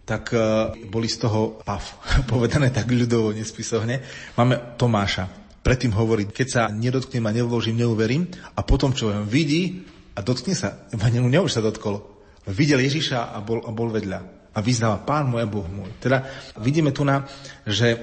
tak 0.07 0.31
uh, 0.35 0.71
boli 0.87 1.11
z 1.11 1.27
toho 1.27 1.61
pav, 1.67 1.83
povedané 2.33 2.71
tak 2.71 2.87
ľudovo, 2.87 3.35
nespisovne. 3.35 4.01
Máme 4.39 4.79
Tomáša. 4.79 5.42
Predtým 5.63 5.95
hovorí, 5.95 6.27
keď 6.27 6.49
sa 6.51 6.63
nedotknem 6.69 7.23
a 7.27 7.35
nevložím, 7.35 7.87
neuverím. 7.87 8.27
A 8.59 8.67
potom, 8.67 8.91
čo 8.91 9.15
ho 9.15 9.23
vidí 9.23 9.87
a 10.15 10.21
dotkne 10.21 10.59
sa, 10.59 10.85
Evangelium 10.95 11.47
už 11.47 11.55
sa 11.55 11.63
dotkol. 11.63 12.03
Videl 12.51 12.83
Ježiša 12.83 13.31
a 13.31 13.39
bol, 13.39 13.63
a 13.63 13.71
bol 13.71 13.95
vedľa 13.95 14.43
a 14.53 14.59
vyznáva 14.61 15.01
Pán 15.01 15.33
môj 15.33 15.43
a 15.45 15.49
Boh 15.49 15.65
môj. 15.65 15.89
Teda 15.97 16.29
vidíme 16.61 16.93
tu 16.93 17.07
na, 17.09 17.25
že 17.65 17.97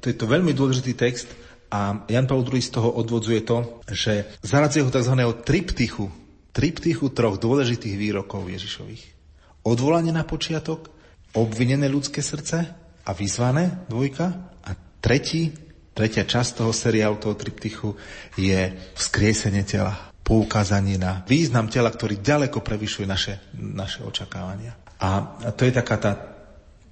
to 0.00 0.12
je 0.12 0.16
to 0.16 0.28
veľmi 0.28 0.52
dôležitý 0.52 0.92
text 0.92 1.32
a 1.72 2.04
Jan 2.06 2.28
Paul 2.28 2.44
II 2.44 2.60
z 2.60 2.70
toho 2.70 2.92
odvodzuje 2.92 3.40
to, 3.42 3.80
že 3.88 4.28
zaradzuje 4.44 4.84
ho 4.84 4.92
tzv. 4.92 5.14
triptychu, 5.42 6.06
triptychu 6.52 7.10
troch 7.10 7.40
dôležitých 7.40 7.96
výrokov 7.96 8.44
Ježišových. 8.46 9.02
Odvolanie 9.66 10.12
na 10.14 10.22
počiatok, 10.22 10.92
obvinené 11.34 11.90
ľudské 11.90 12.22
srdce 12.22 12.70
a 13.02 13.10
vyzvané 13.16 13.88
dvojka 13.90 14.26
a 14.62 14.70
tretí, 15.00 15.65
tretia 15.96 16.28
časť 16.28 16.60
toho 16.60 16.76
seriálu, 16.76 17.16
toho 17.16 17.32
triptychu 17.32 17.96
je 18.36 18.76
vzkriesenie 18.92 19.64
tela 19.64 20.12
poukázanie 20.20 21.00
na 21.00 21.24
význam 21.24 21.70
tela, 21.72 21.88
ktorý 21.88 22.18
ďaleko 22.20 22.60
prevyšuje 22.60 23.06
naše, 23.08 23.40
naše 23.56 24.02
očakávania. 24.04 24.74
A 25.00 25.38
to 25.54 25.64
je 25.64 25.72
taká 25.72 25.96
tá 25.96 26.12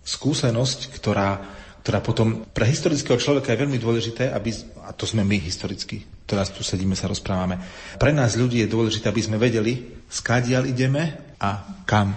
skúsenosť, 0.06 0.94
ktorá, 0.94 1.42
ktorá 1.82 1.98
potom 1.98 2.46
pre 2.54 2.70
historického 2.70 3.18
človeka 3.18 3.50
je 3.50 3.62
veľmi 3.66 3.78
dôležité, 3.82 4.30
aby, 4.30 4.54
a 4.86 4.94
to 4.94 5.04
sme 5.04 5.26
my 5.26 5.36
historicky, 5.42 6.06
teraz 6.24 6.54
tu 6.54 6.62
sedíme, 6.62 6.94
sa 6.94 7.10
rozprávame. 7.10 7.58
Pre 7.98 8.12
nás 8.14 8.38
ľudí 8.38 8.62
je 8.62 8.70
dôležité, 8.70 9.10
aby 9.10 9.24
sme 9.24 9.36
vedeli, 9.40 9.82
skádial 10.06 10.70
ideme 10.70 11.34
a 11.42 11.82
kam, 11.82 12.14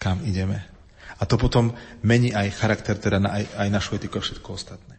kam 0.00 0.26
ideme. 0.26 0.58
A 1.18 1.22
to 1.22 1.38
potom 1.38 1.70
mení 2.02 2.34
aj 2.34 2.56
charakter, 2.58 2.98
teda 2.98 3.22
aj, 3.22 3.44
aj 3.62 3.68
našu 3.70 3.94
etiku 3.94 4.18
a 4.18 4.24
všetko 4.26 4.48
ostatné. 4.54 4.98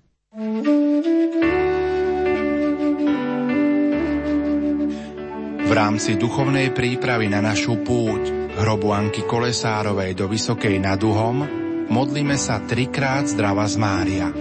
V 5.69 5.77
rámci 5.77 6.17
duchovnej 6.17 6.73
prípravy 6.73 7.29
na 7.29 7.45
našu 7.45 7.77
púť 7.85 8.57
hrobu 8.57 8.89
Anky 8.89 9.21
Kolesárovej 9.21 10.17
do 10.17 10.25
Vysokej 10.25 10.81
nad 10.81 10.97
Uhom 10.97 11.45
modlíme 11.93 12.33
sa 12.41 12.57
trikrát 12.65 13.29
zdravá 13.29 13.69
z 13.69 13.77
Mária. 13.77 14.33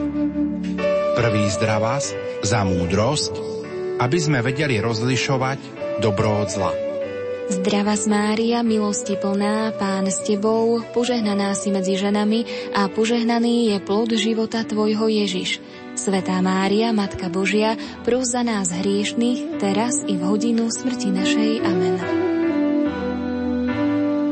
Prvý 1.20 1.44
zdravás 1.52 2.16
za 2.40 2.64
múdrosť, 2.64 3.36
aby 4.00 4.16
sme 4.16 4.40
vedeli 4.40 4.80
rozlišovať 4.80 5.60
dobro 6.00 6.32
od 6.32 6.48
zla. 6.48 6.72
Zdrava 7.52 7.92
z 7.92 8.08
Mária, 8.08 8.64
milosti 8.64 9.20
plná, 9.20 9.76
Pán 9.76 10.08
s 10.08 10.24
Tebou, 10.24 10.80
požehnaná 10.96 11.52
si 11.52 11.68
medzi 11.68 12.00
ženami 12.00 12.72
a 12.72 12.88
požehnaný 12.88 13.76
je 13.76 13.76
plod 13.84 14.16
života 14.16 14.64
Tvojho 14.64 15.12
Ježiš. 15.12 15.60
Svetá 15.98 16.38
Mária, 16.38 16.94
Matka 16.94 17.26
Božia, 17.26 17.74
pros 18.06 18.30
za 18.30 18.46
nás 18.46 18.70
hriešných, 18.70 19.58
teraz 19.58 20.06
i 20.06 20.14
v 20.14 20.22
hodinu 20.22 20.70
smrti 20.70 21.10
našej. 21.10 21.52
Amen. 21.66 21.94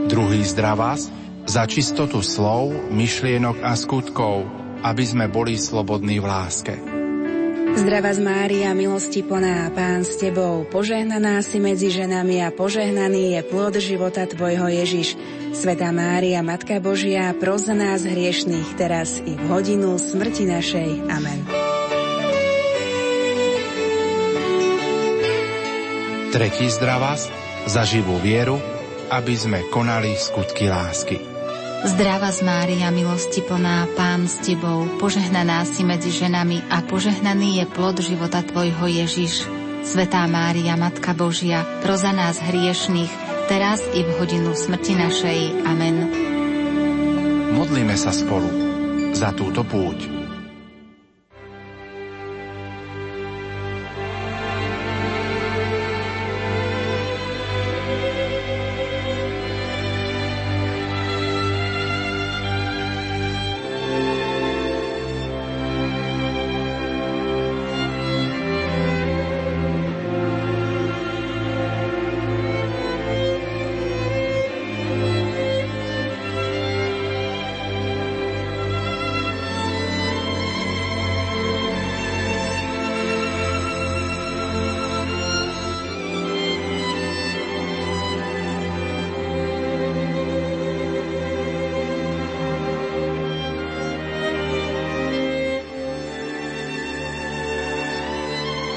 Druhý 0.07 0.47
zdravás 0.47 1.11
za 1.51 1.67
čistotu 1.67 2.23
slov, 2.23 2.71
myšlienok 2.95 3.67
a 3.67 3.75
skutkov, 3.75 4.47
aby 4.87 5.03
sme 5.03 5.27
boli 5.27 5.59
slobodní 5.59 6.23
v 6.23 6.27
láske. 6.31 6.96
Zdrava 7.77 8.09
z 8.09 8.25
Mária, 8.25 8.73
milosti 8.73 9.21
plná, 9.21 9.69
Pán 9.77 10.01
s 10.01 10.17
Tebou, 10.17 10.65
požehnaná 10.65 11.45
si 11.45 11.61
medzi 11.61 11.93
ženami 11.93 12.41
a 12.41 12.49
požehnaný 12.49 13.37
je 13.37 13.41
plod 13.45 13.77
života 13.77 14.25
Tvojho 14.25 14.65
Ježiš. 14.73 15.13
Svetá 15.53 15.93
Mária, 15.93 16.41
Matka 16.41 16.81
Božia, 16.81 17.37
pros 17.37 17.69
nás 17.69 18.09
hriešných, 18.09 18.81
teraz 18.81 19.21
i 19.21 19.37
v 19.37 19.45
hodinu 19.53 20.01
smrti 20.01 20.49
našej. 20.49 21.05
Amen. 21.05 21.45
Tretí 26.33 26.73
zdravás 26.73 27.29
za 27.69 27.85
živú 27.85 28.17
vieru, 28.25 28.57
aby 29.13 29.37
sme 29.37 29.61
konali 29.69 30.17
skutky 30.17 30.73
lásky. 30.73 31.36
Zdrava 31.85 32.33
z 32.33 32.41
Mária, 32.41 32.89
milosti 32.89 33.45
plná, 33.45 33.93
Pán 33.93 34.25
s 34.25 34.41
Tebou, 34.41 34.89
požehnaná 34.97 35.69
si 35.69 35.85
medzi 35.85 36.09
ženami 36.09 36.65
a 36.73 36.81
požehnaný 36.81 37.61
je 37.61 37.65
plod 37.69 38.01
života 38.01 38.41
Tvojho 38.41 38.89
Ježiš. 38.89 39.45
Svetá 39.85 40.25
Mária, 40.25 40.81
Matka 40.81 41.13
Božia, 41.13 41.69
pro 41.85 42.01
za 42.01 42.17
nás 42.17 42.41
hriešných, 42.41 43.13
teraz 43.53 43.85
i 43.93 44.01
v 44.01 44.11
hodinu 44.17 44.57
smrti 44.57 44.97
našej. 44.97 45.39
Amen. 45.69 45.97
Modlíme 47.53 47.95
sa 48.01 48.09
spolu 48.09 48.49
za 49.13 49.37
túto 49.37 49.61
púť. 49.61 50.16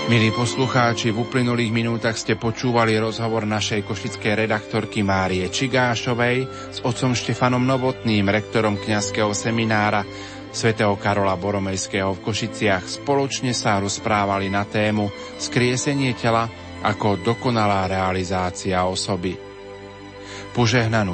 Milí 0.09 0.33
poslucháči, 0.33 1.13
v 1.13 1.21
uplynulých 1.21 1.69
minútach 1.69 2.17
ste 2.17 2.33
počúvali 2.33 2.97
rozhovor 2.97 3.45
našej 3.45 3.85
košickej 3.85 4.41
redaktorky 4.41 5.05
Márie 5.05 5.45
Čigášovej 5.45 6.49
s 6.73 6.81
otcom 6.81 7.13
Štefanom 7.13 7.61
Novotným, 7.61 8.25
rektorom 8.25 8.81
kňazského 8.81 9.29
seminára 9.37 10.01
svätého 10.49 10.97
Karola 10.97 11.37
Boromejského 11.37 12.17
v 12.17 12.25
Košiciach. 12.25 12.89
Spoločne 12.89 13.53
sa 13.53 13.77
rozprávali 13.77 14.49
na 14.49 14.65
tému 14.65 15.13
Skriesenie 15.37 16.17
tela 16.17 16.49
ako 16.81 17.21
dokonalá 17.21 17.85
realizácia 17.85 18.81
osoby. 18.89 19.37
Požehnanú 20.57 21.05